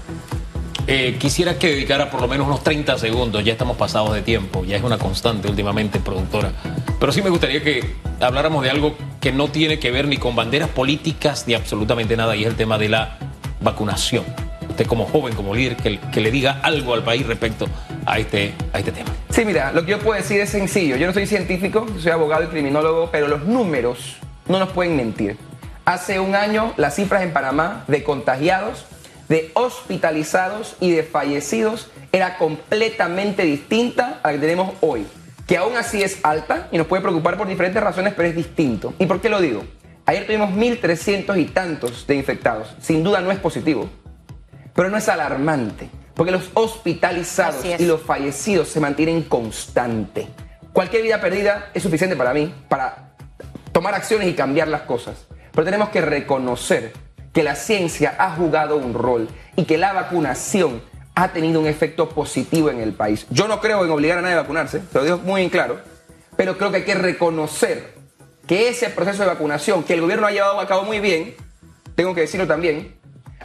Eh, 0.88 1.16
quisiera 1.18 1.58
que 1.58 1.68
dedicara 1.68 2.10
por 2.10 2.20
lo 2.20 2.28
menos 2.28 2.46
unos 2.46 2.62
30 2.62 2.96
segundos, 2.98 3.44
ya 3.44 3.52
estamos 3.52 3.76
pasados 3.76 4.14
de 4.14 4.22
tiempo, 4.22 4.64
ya 4.64 4.76
es 4.76 4.84
una 4.84 4.98
constante 4.98 5.48
últimamente, 5.48 5.98
productora. 5.98 6.52
Pero 7.00 7.10
sí 7.10 7.22
me 7.22 7.30
gustaría 7.30 7.60
que 7.62 7.94
habláramos 8.20 8.62
de 8.62 8.70
algo 8.70 8.94
que 9.20 9.32
no 9.32 9.48
tiene 9.48 9.80
que 9.80 9.90
ver 9.90 10.06
ni 10.06 10.16
con 10.16 10.36
banderas 10.36 10.68
políticas 10.68 11.48
ni 11.48 11.54
absolutamente 11.54 12.16
nada, 12.16 12.36
y 12.36 12.42
es 12.42 12.48
el 12.48 12.54
tema 12.54 12.78
de 12.78 12.88
la 12.88 13.18
vacunación. 13.60 14.24
Usted 14.68 14.86
como 14.86 15.06
joven, 15.06 15.34
como 15.34 15.56
líder, 15.56 15.76
que, 15.76 15.98
que 15.98 16.20
le 16.20 16.30
diga 16.30 16.60
algo 16.62 16.94
al 16.94 17.02
país 17.02 17.26
respecto 17.26 17.66
a 18.04 18.20
este, 18.20 18.54
a 18.72 18.78
este 18.78 18.92
tema. 18.92 19.10
Sí, 19.30 19.44
mira, 19.44 19.72
lo 19.72 19.84
que 19.84 19.90
yo 19.90 19.98
puedo 19.98 20.20
decir 20.20 20.40
es 20.40 20.50
sencillo. 20.50 20.94
Yo 20.96 21.08
no 21.08 21.12
soy 21.12 21.26
científico, 21.26 21.84
soy 21.98 22.12
abogado 22.12 22.44
y 22.44 22.46
criminólogo, 22.46 23.08
pero 23.10 23.26
los 23.26 23.44
números 23.44 24.18
no 24.46 24.60
nos 24.60 24.68
pueden 24.70 24.96
mentir. 24.96 25.36
Hace 25.84 26.20
un 26.20 26.36
año 26.36 26.72
las 26.76 26.94
cifras 26.94 27.22
en 27.22 27.32
Panamá 27.32 27.84
de 27.88 28.04
contagiados 28.04 28.86
de 29.28 29.50
hospitalizados 29.54 30.76
y 30.80 30.92
de 30.92 31.02
fallecidos 31.02 31.88
era 32.12 32.38
completamente 32.38 33.42
distinta 33.42 34.20
a 34.22 34.28
la 34.28 34.34
que 34.34 34.40
tenemos 34.40 34.74
hoy, 34.80 35.06
que 35.46 35.56
aún 35.56 35.76
así 35.76 36.02
es 36.02 36.24
alta 36.24 36.68
y 36.70 36.78
nos 36.78 36.86
puede 36.86 37.02
preocupar 37.02 37.36
por 37.36 37.48
diferentes 37.48 37.82
razones, 37.82 38.14
pero 38.14 38.28
es 38.28 38.36
distinto. 38.36 38.94
¿Y 38.98 39.06
por 39.06 39.20
qué 39.20 39.28
lo 39.28 39.40
digo? 39.40 39.64
Ayer 40.06 40.26
tuvimos 40.26 40.50
1.300 40.50 41.38
y 41.40 41.46
tantos 41.46 42.06
de 42.06 42.14
infectados. 42.14 42.74
Sin 42.80 43.02
duda 43.02 43.20
no 43.20 43.32
es 43.32 43.38
positivo, 43.38 43.88
pero 44.74 44.88
no 44.88 44.96
es 44.96 45.08
alarmante, 45.08 45.90
porque 46.14 46.30
los 46.30 46.50
hospitalizados 46.54 47.64
y 47.64 47.84
los 47.84 48.02
fallecidos 48.02 48.68
se 48.68 48.80
mantienen 48.80 49.22
constante. 49.22 50.28
Cualquier 50.72 51.02
vida 51.02 51.20
perdida 51.20 51.70
es 51.74 51.82
suficiente 51.82 52.16
para 52.16 52.32
mí, 52.32 52.54
para 52.68 53.14
tomar 53.72 53.94
acciones 53.94 54.28
y 54.28 54.34
cambiar 54.34 54.68
las 54.68 54.82
cosas. 54.82 55.26
Pero 55.50 55.64
tenemos 55.64 55.88
que 55.88 56.02
reconocer 56.02 56.92
que 57.36 57.42
la 57.42 57.54
ciencia 57.54 58.16
ha 58.18 58.30
jugado 58.30 58.78
un 58.78 58.94
rol 58.94 59.28
y 59.56 59.64
que 59.64 59.76
la 59.76 59.92
vacunación 59.92 60.80
ha 61.14 61.34
tenido 61.34 61.60
un 61.60 61.66
efecto 61.66 62.08
positivo 62.08 62.70
en 62.70 62.80
el 62.80 62.94
país. 62.94 63.26
Yo 63.28 63.46
no 63.46 63.60
creo 63.60 63.84
en 63.84 63.90
obligar 63.90 64.16
a 64.16 64.22
nadie 64.22 64.36
a 64.36 64.40
vacunarse, 64.40 64.78
te 64.78 64.98
lo 64.98 65.04
digo 65.04 65.18
muy 65.18 65.42
en 65.42 65.50
claro, 65.50 65.78
pero 66.34 66.56
creo 66.56 66.70
que 66.70 66.78
hay 66.78 66.84
que 66.84 66.94
reconocer 66.94 67.92
que 68.46 68.68
ese 68.68 68.88
proceso 68.88 69.22
de 69.22 69.28
vacunación 69.28 69.84
que 69.84 69.92
el 69.92 70.00
gobierno 70.00 70.26
ha 70.26 70.30
llevado 70.30 70.58
a 70.58 70.66
cabo 70.66 70.84
muy 70.84 70.98
bien, 70.98 71.34
tengo 71.94 72.14
que 72.14 72.22
decirlo 72.22 72.46
también, 72.46 72.96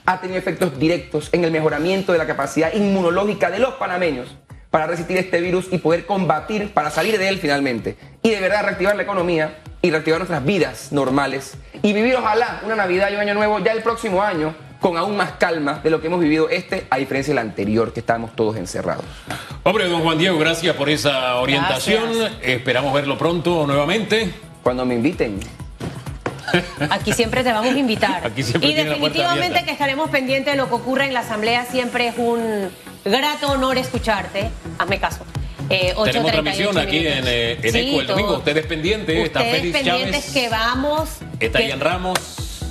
ha 0.05 0.21
tenido 0.21 0.39
efectos 0.39 0.79
directos 0.79 1.27
en 1.33 1.43
el 1.43 1.51
mejoramiento 1.51 2.13
de 2.13 2.17
la 2.17 2.27
capacidad 2.27 2.73
inmunológica 2.73 3.51
de 3.51 3.59
los 3.59 3.73
panameños 3.73 4.37
para 4.69 4.87
resistir 4.87 5.17
este 5.17 5.41
virus 5.41 5.67
y 5.69 5.79
poder 5.79 6.05
combatir, 6.05 6.73
para 6.73 6.91
salir 6.91 7.19
de 7.19 7.27
él 7.27 7.39
finalmente. 7.39 7.97
Y 8.23 8.29
de 8.29 8.39
verdad 8.39 8.63
reactivar 8.63 8.95
la 8.95 9.03
economía 9.03 9.59
y 9.81 9.89
reactivar 9.89 10.19
nuestras 10.19 10.45
vidas 10.45 10.91
normales. 10.91 11.57
Y 11.81 11.93
vivir 11.93 12.15
ojalá 12.15 12.61
una 12.65 12.75
Navidad 12.75 13.09
y 13.11 13.15
un 13.15 13.21
Año 13.21 13.33
Nuevo 13.33 13.59
ya 13.59 13.71
el 13.71 13.81
próximo 13.81 14.21
año 14.21 14.53
con 14.79 14.97
aún 14.97 15.15
más 15.15 15.33
calma 15.33 15.79
de 15.83 15.91
lo 15.91 16.01
que 16.01 16.07
hemos 16.07 16.19
vivido 16.19 16.49
este, 16.49 16.87
a 16.89 16.97
diferencia 16.97 17.31
del 17.33 17.37
anterior, 17.37 17.93
que 17.93 17.99
estábamos 17.99 18.35
todos 18.35 18.57
encerrados. 18.57 19.05
Hombre, 19.63 19.87
don 19.87 20.01
Juan 20.01 20.17
Diego, 20.17 20.39
gracias 20.39 20.75
por 20.75 20.89
esa 20.89 21.35
orientación. 21.35 22.11
Esperamos 22.41 22.91
verlo 22.91 23.17
pronto 23.17 23.67
nuevamente. 23.67 24.33
Cuando 24.63 24.85
me 24.85 24.95
inviten. 24.95 25.39
Aquí 26.89 27.13
siempre 27.13 27.43
te 27.43 27.51
vamos 27.51 27.73
a 27.73 27.77
invitar. 27.77 28.25
Aquí 28.25 28.43
siempre 28.43 28.69
y 28.69 28.73
definitivamente 28.73 29.63
que 29.63 29.71
estaremos 29.71 30.09
pendientes 30.09 30.53
de 30.53 30.57
lo 30.57 30.67
que 30.67 30.75
ocurra 30.75 31.05
en 31.05 31.13
la 31.13 31.21
Asamblea. 31.21 31.65
Siempre 31.65 32.07
es 32.07 32.15
un 32.17 32.69
grato 33.05 33.51
honor 33.51 33.77
escucharte. 33.77 34.49
Hazme 34.79 34.99
caso. 34.99 35.25
Eh, 35.71 35.93
8:38 35.95 36.11
Tenemos 36.11 36.31
transmisión 36.31 36.77
aquí 36.77 37.07
en, 37.07 37.23
eh, 37.27 37.57
en 37.61 37.71
Sí, 37.71 37.79
Eco 37.79 38.01
el 38.01 38.07
domingo. 38.07 38.37
Ustedes 38.37 38.65
pendientes, 38.65 39.17
está 39.25 39.39
Ustedes 39.39 39.57
Félix 39.57 39.77
pendientes 39.77 40.25
Chávez, 40.25 40.33
que 40.33 40.49
vamos. 40.49 41.09
está 41.39 41.59
que 41.59 41.67
Ian 41.67 41.79
Ramos. 41.79 42.19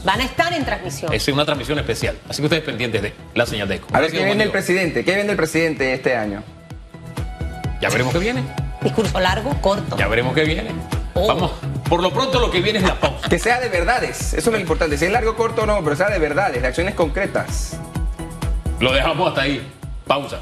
Van 0.05 0.21
a 0.21 0.25
estar 0.25 0.53
en 0.53 0.65
transmisión. 0.65 1.13
Es 1.13 1.29
una 1.29 1.45
transmisión 1.45 1.79
especial. 1.79 2.17
Así 2.29 2.41
que 2.41 2.47
ustedes 2.47 2.63
pendientes 2.63 3.03
de 3.03 3.13
la 3.35 3.45
señal 3.47 3.69
de 3.69 3.77
Eco. 3.77 3.89
A 3.93 4.01
ver 4.01 4.11
qué 4.11 4.25
viene 4.25 4.45
el 4.45 4.51
presidente. 4.51 5.05
¿Qué 5.05 5.15
viene 5.15 5.31
el 5.31 5.37
presidente 5.37 5.93
este 5.93 6.17
año? 6.17 6.43
Ya 7.81 7.89
veremos 7.89 8.13
qué 8.13 8.19
viene. 8.19 8.43
Discurso 8.83 9.21
largo, 9.21 9.51
corto. 9.61 9.97
Ya 9.99 10.09
veremos 10.09 10.35
qué 10.35 10.45
viene. 10.45 10.71
Oh. 11.15 11.27
Vamos. 11.27 11.53
Por 11.89 12.03
lo 12.03 12.13
pronto 12.13 12.39
lo 12.41 12.51
que 12.51 12.61
viene 12.61 12.79
es 12.79 12.85
la 12.85 12.99
pausa. 12.99 13.29
Que 13.29 13.39
sea 13.39 13.61
de 13.61 13.69
verdades. 13.69 14.33
Eso 14.33 14.51
es 14.51 14.55
lo 14.55 14.59
importante. 14.59 14.97
Si 14.97 15.05
es 15.07 15.13
largo, 15.13 15.37
corto 15.37 15.63
o 15.63 15.67
no, 15.67 15.83
pero 15.83 15.97
sea 15.97 16.09
de 16.09 16.19
verdades, 16.19 16.63
de 16.63 16.69
acciones 16.69 16.95
concretas. 16.95 17.77
Lo 18.79 18.93
dejamos 18.93 19.29
hasta 19.29 19.43
ahí. 19.43 19.61
Pausa. 20.07 20.41